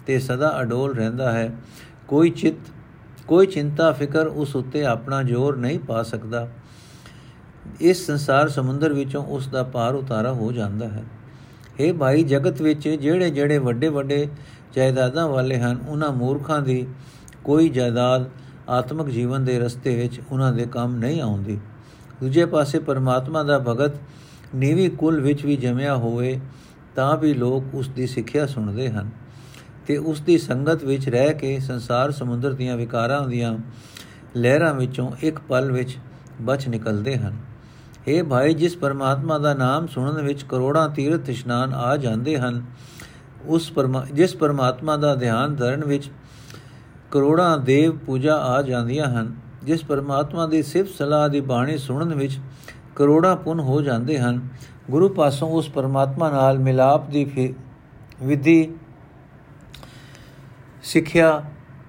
ਤੇ 0.07 0.19
ਸਦਾ 0.19 0.61
ਅਡੋਲ 0.61 0.95
ਰਹਿੰਦਾ 0.95 1.33
ਹੈ। 1.33 1.51
ਕੋਈ 2.09 2.31
ਚਿੱਤ, 2.31 2.71
ਕੋਈ 3.27 3.47
ਚਿੰਤਾ, 3.47 3.93
ਫਿਕਰ 3.93 4.27
ਉਸ 4.27 4.57
ਉੱਤੇ 4.57 4.85
ਆਪਣਾ 4.85 5.23
ਜ਼ੋਰ 5.23 5.57
ਨਹੀਂ 5.57 5.79
ਪਾ 5.79 6.03
ਸਕਦਾ। 6.03 6.49
ਇਸ 7.81 8.07
ਸੰਸਾਰ 8.07 8.49
ਸਮੁੰਦਰ 8.49 8.93
ਵਿੱਚੋਂ 8.93 9.25
ਉਸ 9.25 9.49
ਦਾ 9.49 9.63
ਪਾਰ 9.63 9.95
ਉਤਾਰਾ 9.95 10.33
ਹੋ 10.33 10.53
ਜਾਂਦਾ 10.53 10.89
ਹੈ। 10.89 11.05
हे 11.81 11.97
ਭਾਈ, 11.97 12.23
ਜਗਤ 12.23 12.63
ਵਿੱਚ 12.63 12.89
ਜਿਹੜੇ 12.89 13.31
ਜਿਹੜੇ 13.31 13.59
ਵੱਡੇ 13.59 13.89
ਵੱਡੇ 13.89 14.29
ਜਾਇਦਾਦਾਂ 14.77 15.29
ਵਾਲੇ 15.29 15.59
ਹਨ, 15.59 15.85
ਉਹਨਾਂ 15.89 16.13
ਮੂਰਖਾਂ 16.13 16.61
ਦੀ 16.61 16.87
ਕੋਈ 17.45 17.69
ਜਾਇਦਾਦ 17.69 18.31
ਆਤਮਿਕ 18.69 19.07
ਜੀਵਨ 19.07 19.45
ਦੇ 19.45 19.59
ਰਸਤੇ 19.59 19.97
ਵਿੱਚ 19.97 20.21
ਉਹਨਾਂ 20.33 20.53
ਦੇ 20.53 20.67
ਕੰਮ 20.67 20.97
ਨਹੀਂ 20.97 21.21
ਆਉਂਦੀ। 21.21 21.59
ਦੂਜੇ 22.21 22.45
ਪਾਸੇ 22.45 22.79
ਪਰਮਾਤਮਾ 22.79 23.43
ਦਾ 23.43 23.59
ਭਗਤ 23.59 23.93
ਨੀਵੀ 24.55 24.89
ਕੁਲ 24.89 25.21
ਵਿੱਚ 25.21 25.45
ਵੀ 25.45 25.57
ਜਮਿਆ 25.57 25.97
ਹੋਵੇ, 25.97 26.41
ਤਾਂ 26.95 27.17
ਵੀ 27.17 27.35
ਲੋਕ 27.35 27.75
ਉਸ 27.75 27.89
ਦੀ 27.89 28.07
ਸਿੱਖਿਆ 28.07 28.47
ਸੁਣਦੇ 28.47 28.89
ਹਨ 28.91 29.11
ਤੇ 29.87 29.97
ਉਸ 29.97 30.21
ਦੀ 30.21 30.39
ਸੰਗਤ 30.39 30.85
ਵਿੱਚ 30.85 31.09
ਰਹਿ 31.09 31.35
ਕੇ 31.35 31.59
ਸੰਸਾਰ 31.61 32.11
ਸਮੁੰਦਰ 32.11 32.53
ਦੀਆਂ 32.53 32.77
ਵਿਕਾਰਾਂ 32.77 33.27
ਦੀਆਂ 33.29 33.57
ਲਹਿਰਾਂ 34.37 34.75
ਵਿੱਚੋਂ 34.75 35.11
ਇੱਕ 35.23 35.39
ਪਲ 35.39 35.73
ਵਿੱਚ 35.73 35.97
ਬਚ 36.41 36.69
ਨਿਕਲਦੇ 36.69 37.17
ਹਨ। 37.17 37.37
हे 38.09 38.25
ਭਾਈ, 38.27 38.55
ਜਿਸ 38.55 38.77
ਪਰਮਾਤਮਾ 38.77 39.39
ਦਾ 39.39 39.55
ਨਾਮ 39.55 39.87
ਸੁਣਨ 39.87 40.23
ਵਿੱਚ 40.23 40.43
ਕਰੋੜਾਂ 40.43 40.89
ਤੀਰਥ 40.89 41.29
ਇਸ਼ਨਾਨ 41.29 41.75
ਆ 41.75 41.97
ਜਾਂਦੇ 41.97 42.39
ਹਨ, 42.39 42.63
ਉਸ 43.47 43.71
ਪਰਮਾ, 43.71 44.05
ਜਿਸ 44.13 44.37
ਪਰਮਾਤਮਾ 44.37 44.97
ਦਾ 44.97 45.15
ਧਿਆਨ 45.15 45.57
ਧਰਨ 45.57 45.85
ਵਿੱਚ 45.85 46.11
ਕਰੋੜਾਂ 47.11 47.59
ਦੇਵ 47.59 47.97
ਪੂਜਾ 47.99 48.37
ਆ 48.37 48.63
ਜਾਂਦੀਆਂ 48.63 49.07
ਹਨ, 49.07 49.35
ਜਿਸ 49.65 49.85
ਪਰਮਾਤਮਾ 49.85 50.47
ਦੀ 50.47 50.63
ਸਿਫਤ 50.63 50.91
ਸਲਾਹ 50.91 51.29
ਦੀ 51.29 51.41
ਬਾਣੀ 51.41 51.79
ਸੁਣਨ 51.79 52.15
ਵਿੱਚ 52.15 52.39
ਕਰੋੜਾਂ 52.97 53.37
ਪੁੰਨ 53.37 53.61
ਹੋ 53.61 53.81
ਜਾਂਦੇ 53.83 54.19
ਹਨ। 54.19 54.41
ਗੁਰੂ 54.91 55.09
ਪਾਸੋਂ 55.09 55.49
ਉਸ 55.49 55.69
ਪਰਮਾਤਮਾ 55.69 56.31
ਨਾਲ 56.31 56.59
ਮਿਲਾਪ 56.59 57.09
ਦੀ 57.11 57.25
ਵਿਧੀ, 58.23 58.73
ਸਿੱਖਿਆ, 60.83 61.43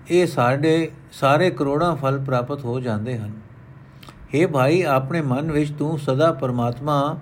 ਇਹ 0.09 0.27
ਸਾਡੇ 0.27 0.91
ਸਾਰੇ 1.11 1.49
ਕਰੋੜਾਂ 1.49 1.95
ਫਲ 1.95 2.19
ਪ੍ਰਾਪਤ 2.19 2.63
ਹੋ 2.65 2.79
ਜਾਂਦੇ 2.79 3.17
ਹਨ। 3.17 3.31
हे 4.33 4.49
ਭਾਈ, 4.49 4.81
ਆਪਣੇ 4.81 5.21
ਮਨ 5.21 5.51
ਵਿੱਚ 5.51 5.71
ਤੂੰ 5.71 5.97
ਸਦਾ 5.99 6.31
ਪਰਮਾਤਮਾ 6.31 7.17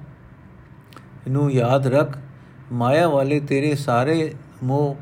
ਨੂੰ 1.30 1.52
ਯਾਦ 1.52 1.88
ਰੱਖ। 1.88 2.18
ਮਾਇਆ 2.72 3.08
ਵਾਲੇ 3.10 3.40
ਤੇਰੇ 3.40 3.76
ਸਾਰੇ 3.76 4.34
ਮੋਹ 4.64 4.96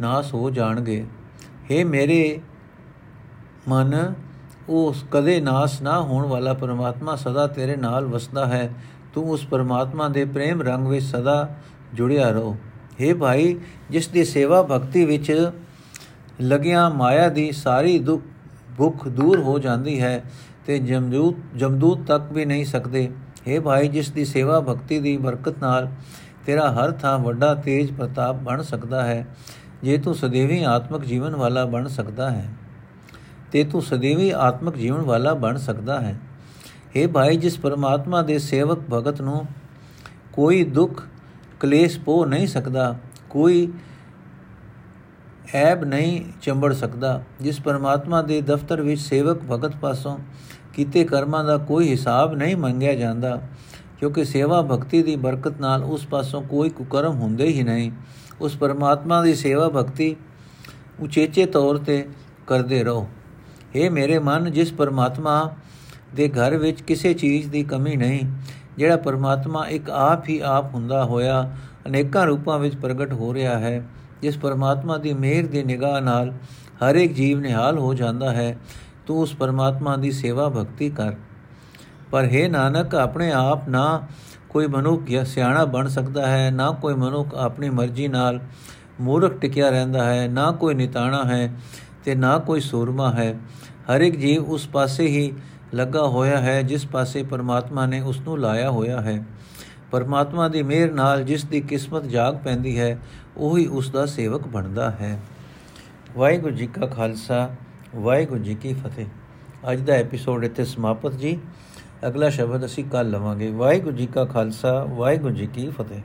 ਨਾਸ 0.00 0.34
ਹੋ 0.34 0.50
ਜਾਣਗੇ। 0.50 1.04
हे 1.64 1.86
ਮੇਰੇ 1.88 2.40
ਮਨ 3.68 4.14
ਉਸ 4.68 5.04
ਕਦੇ 5.10 5.40
ਨਾਸ 5.40 5.80
ਨਾ 5.82 6.00
ਹੋਣ 6.00 6.26
ਵਾਲਾ 6.26 6.52
ਪਰਮਾਤਮਾ 6.54 7.16
ਸਦਾ 7.16 7.46
ਤੇਰੇ 7.46 7.76
ਨਾਲ 7.76 8.04
ਵਸਦਾ 8.04 8.46
ਹੈ। 8.46 8.70
ਤੂੰ 9.14 9.30
ਉਸ 9.30 9.44
ਪਰਮਾਤਮਾ 9.46 10.08
ਦੇ 10.08 10.24
ਪ੍ਰੇਮ 10.24 10.62
ਰੰਗ 10.62 10.86
ਵਿੱਚ 10.86 11.04
ਸਦਾ 11.04 11.48
ਜੁੜਿਆ 11.94 12.30
ਰਹੋ। 12.30 12.56
हे 13.00 13.16
ਭਾਈ, 13.16 13.56
ਜਿਸ 13.90 14.08
ਦੀ 14.08 14.24
ਸੇਵਾ 14.24 14.62
ਭਗਤੀ 14.62 15.04
ਵਿੱਚ 15.04 15.50
ਲਗਿਆ 16.42 16.88
ਮਾਇਆ 16.88 17.28
ਦੀ 17.28 17.50
ਸਾਰੀ 17.52 17.98
ਦੁੱਖ 17.98 18.22
ਭੁੱਖ 18.78 19.06
ਦੂਰ 19.08 19.40
ਹੋ 19.40 19.58
ਜਾਂਦੀ 19.58 20.00
ਹੈ 20.00 20.22
ਤੇ 20.66 20.78
ਜਮਦੂਤ 20.78 21.36
ਜਮਦੂਤ 21.56 22.06
ਤੱਕ 22.06 22.32
ਵੀ 22.32 22.44
ਨਹੀਂ 22.44 22.64
ਸਕਦੇ। 22.64 23.08
हे 23.48 23.62
ਭਾਈ, 23.62 23.88
ਜਿਸ 23.88 24.10
ਦੀ 24.10 24.24
ਸੇਵਾ 24.24 24.60
ਭਗਤੀ 24.60 24.98
ਦੀ 25.00 25.16
ਬਰਕਤ 25.16 25.58
ਨਾਲ 25.58 25.88
ਤੇਰਾ 26.46 26.70
ਹਰ 26.72 26.90
ਥਾਂ 26.92 27.18
ਵੱਡਾ 27.18 27.54
ਤੇਜ 27.54 27.92
ਪ੍ਰਤਾਪ 27.92 28.36
ਬਣ 28.36 28.62
ਸਕਦਾ 28.62 29.04
ਹੈ, 29.04 29.26
ਜੇ 29.82 29.96
ਤੂੰ 29.98 30.14
ਸਦੀਵੀ 30.14 30.62
ਆਤਮਿਕ 30.64 31.04
ਜੀਵਨ 31.04 31.36
ਵਾਲਾ 31.36 31.64
ਬਣ 31.64 31.88
ਸਕਦਾ 31.88 32.30
ਹੈ। 32.30 32.48
ਤੇ 33.52 33.64
ਤੂੰ 33.64 33.82
ਸਦੀਵੀ 33.82 34.30
ਆਤਮਿਕ 34.30 34.76
ਜੀਵਨ 34.76 35.00
ਵਾਲਾ 35.00 35.34
ਬਣ 35.34 35.56
ਸਕਦਾ 35.56 36.00
ਹੈ। 36.00 36.16
हे 36.96 37.08
ਭਾਈ, 37.10 37.36
ਜਿਸ 37.36 37.58
ਪਰਮਾਤਮਾ 37.58 38.22
ਦੇ 38.22 38.38
ਸੇਵਕ 38.38 38.78
ਭਗਤ 38.92 39.20
ਨੂੰ 39.22 39.44
ਕੋਈ 40.32 40.62
ਦੁੱਖ, 40.64 41.02
ਕਲੇਸ਼ 41.60 41.98
ਪੋ 42.00 42.24
ਨਹੀਂ 42.24 42.46
ਸਕਦਾ, 42.46 42.94
ਕੋਈ 43.30 43.68
ਐਬ 45.54 45.84
ਨਹੀਂ 45.84 46.24
ਚੰਬੜ 46.42 46.72
ਸਕਦਾ, 46.72 47.22
ਜਿਸ 47.40 47.60
ਪਰਮਾਤਮਾ 47.60 48.22
ਦੇ 48.22 48.40
ਦਫ਼ਤਰ 48.40 48.80
ਵਿੱਚ 48.82 49.00
ਸੇਵਕ 49.00 49.42
ਭਗਤ 49.50 49.76
ਪਾਸੋਂ 49.76 50.18
ਕੀਤੇ 50.74 51.04
ਕਰਮਾਂ 51.04 51.44
ਦਾ 51.44 51.56
ਕੋਈ 51.58 51.88
ਹਿਸਾਬ 51.88 52.34
ਨਹੀਂ 52.34 52.56
ਮੰਗਿਆ 52.56 52.94
ਜਾਂਦਾ, 52.94 53.40
ਕਿਉਂਕਿ 53.98 54.24
ਸੇਵਾ 54.24 54.60
ਭਗਤੀ 54.62 55.02
ਦੀ 55.02 55.16
ਬਰਕਤ 55.16 55.60
ਨਾਲ 55.60 55.84
ਉਸ 55.84 56.06
ਪਾਸੋਂ 56.06 56.42
ਕੋਈ 56.42 56.70
ਕੁਕਰਮ 56.70 57.20
ਹੁੰਦੇ 57.20 57.46
ਹੀ 57.46 57.62
ਨਹੀਂ। 57.62 57.90
ਉਸ 58.40 58.56
ਪਰਮਾਤਮਾ 58.56 59.22
ਦੀ 59.22 59.34
ਸੇਵਾ 59.34 59.68
ਭਗਤੀ 59.68 60.14
ਉਚੇਚੇ 61.00 61.46
ਤੌਰ 61.46 61.78
ਤੇ 61.78 62.04
ਕਰਦੇ 62.46 62.82
ਰਹੋ। 62.84 63.08
हे 63.74 63.90
ਮੇਰੇ 63.90 64.18
ਮਨ, 64.18 64.50
ਜਿਸ 64.52 64.72
ਪਰਮਾਤਮਾ 64.72 65.54
ਦੇ 66.14 66.28
ਘਰ 66.28 66.56
ਵਿੱਚ 66.56 66.80
ਕਿਸੇ 66.82 67.14
ਚੀਜ਼ 67.14 67.48
ਦੀ 67.48 67.62
ਕਮੀ 67.62 67.96
ਨਹੀਂ, 67.96 68.20
ਜਿਹੜਾ 68.78 68.96
ਪਰਮਾਤਮਾ 68.96 69.66
ਇੱਕ 69.68 69.90
ਆਪ 69.90 70.28
ਹੀ 70.28 70.38
ਆਪ 70.40 70.74
ਹੁੰਦਾ 70.74 71.04
ਹੋਇਆ, 71.04 71.50
ਅਨੇਕਾਂ 71.86 72.26
ਰੂਪਾਂ 72.26 72.58
ਵਿੱਚ 72.58 72.76
ਪ੍ਰਗਟ 72.76 73.12
ਹੋ 73.12 73.32
ਰਿਹਾ 73.34 73.58
ਹੈ, 73.58 73.82
ਜਿਸ 74.22 74.36
ਪਰਮਾਤਮਾ 74.38 74.96
ਦੀ 74.98 75.12
ਮਿਹਰ 75.12 75.46
ਦੀ 75.46 75.62
ਨਿਗਾਹ 75.62 76.00
ਨਾਲ 76.00 76.32
ਹਰ 76.82 76.94
ਇੱਕ 76.94 77.12
ਜੀਵ 77.12 77.40
ਨਿਹਾਲ 77.40 77.78
ਹੋ 77.78 77.94
ਜਾਂਦਾ 77.94 78.32
ਹੈ, 78.32 78.56
ਤੂੰ 79.06 79.20
ਉਸ 79.20 79.34
ਪਰਮਾਤਮਾ 79.34 79.96
ਦੀ 79.96 80.10
ਸੇਵਾ 80.10 80.48
ਭਗਤੀ 80.48 80.90
ਕਰ। 80.90 81.14
ਪਰ 82.10 82.24
ਹੈ 82.24 82.48
ਨਾਨਕ, 82.48 82.94
ਆਪਣੇ 82.94 83.30
ਆਪ 83.32 83.68
ਨਾ 83.68 84.06
ਕੋਈ 84.48 84.66
ਮਨੁੱਖ 84.66 85.04
ਜਾਂ 85.04 85.24
ਸਿਆਣਾ 85.24 85.64
ਬਣ 85.64 85.88
ਸਕਦਾ 85.88 86.26
ਹੈ, 86.26 86.50
ਨਾ 86.50 86.70
ਕੋਈ 86.70 86.94
ਮਨੁੱਖ 86.94 87.34
ਆਪਣੀ 87.34 87.70
ਮਰਜ਼ੀ 87.70 88.08
ਨਾਲ 88.08 88.40
ਮੂਰਖ 89.00 89.38
ਟਿਕਿਆ 89.38 89.70
ਰਹਿੰਦਾ 89.70 90.04
ਹੈ, 90.04 90.28
ਨਾ 90.28 90.50
ਕੋਈ 90.50 90.74
ਨਿਤਾਣਾ 90.74 91.24
ਹੈ 91.24 91.52
ਤੇ 92.06 92.14
ਨਾ 92.14 92.38
ਕੋਈ 92.38 92.60
ਸੂਰਮਾ 92.60 93.12
ਹੈ। 93.12 93.38
ਹਰ 93.94 94.00
ਇੱਕ 94.00 94.16
ਜੀਵ 94.16 94.44
ਉਸ 94.44 94.68
ਪਾਸੇ 94.68 95.06
ਹੀ 95.06 95.32
ਲੱਗਾ 95.74 96.06
ਹੋਇਆ 96.06 96.38
ਹੈ, 96.38 96.62
ਜਿਸ 96.62 96.86
ਪਾਸੇ 96.86 97.22
ਪਰਮਾਤਮਾ 97.22 97.86
ਨੇ 97.86 98.00
ਉਸ 98.00 98.20
ਨੂੰ 98.20 98.38
ਲਾਇਆ 98.38 98.70
ਹੋਇਆ 98.70 99.00
ਹੈ। 99.00 99.24
ਪਰਮਾਤਮਾ 99.90 100.48
ਦੀ 100.48 100.62
ਮਿਹਰ 100.62 100.92
ਨਾਲ 100.92 101.24
ਜਿਸ 101.24 101.44
ਦੀ 101.44 101.60
ਕਿਸਮਤ 101.60 102.04
ਜਾਗ 102.04 102.36
ਪੈਂਦੀ 102.36 102.78
ਹੈ, 102.80 102.98
ਉਹੀ 103.36 103.66
ਉਸ 103.66 103.90
ਦਾ 103.90 104.06
ਸੇਵਕ 104.06 104.48
ਬਣਦਾ 104.48 104.90
ਹੈ। 104.90 105.20
ਵਾਹਿਗੁਰੂ 106.16 106.54
ਜੀ 106.54 106.66
ਕਾ 106.66 106.86
ਖਾਲਸਾ, 106.86 107.50
ਵਾਹਿਗੁਰੂ 107.96 108.40
ਜੀ 108.40 108.54
ਕੀ 108.54 108.74
ਫਤਿਹ। 108.74 109.06
ਅੱਜ 109.72 109.80
ਦਾ 109.80 109.92
ਐਪੀਸੋਡ 109.92 110.44
ਇੱਥੇ 110.44 110.64
ਸਮਾਪਤ 110.64 111.12
ਜੀ। 111.12 111.38
ਅਗਲਾ 112.06 112.28
ਸ਼ਬਦ 112.28 112.64
ਅਸੀਂ 112.64 112.84
ਕੱਲ 112.84 113.10
ਲਵਾਂਗੇ। 113.10 113.50
ਵਾਹਿਗੁਰੂ 113.50 113.96
ਜੀ 113.96 114.06
ਕਾ 114.06 114.24
ਖਾਲਸਾ, 114.24 114.84
ਵਾਹਿਗੁਰੂ 114.84 115.34
ਜੀ 115.34 115.46
ਕੀ 115.46 115.70
ਫਤਿਹ। 115.70 116.00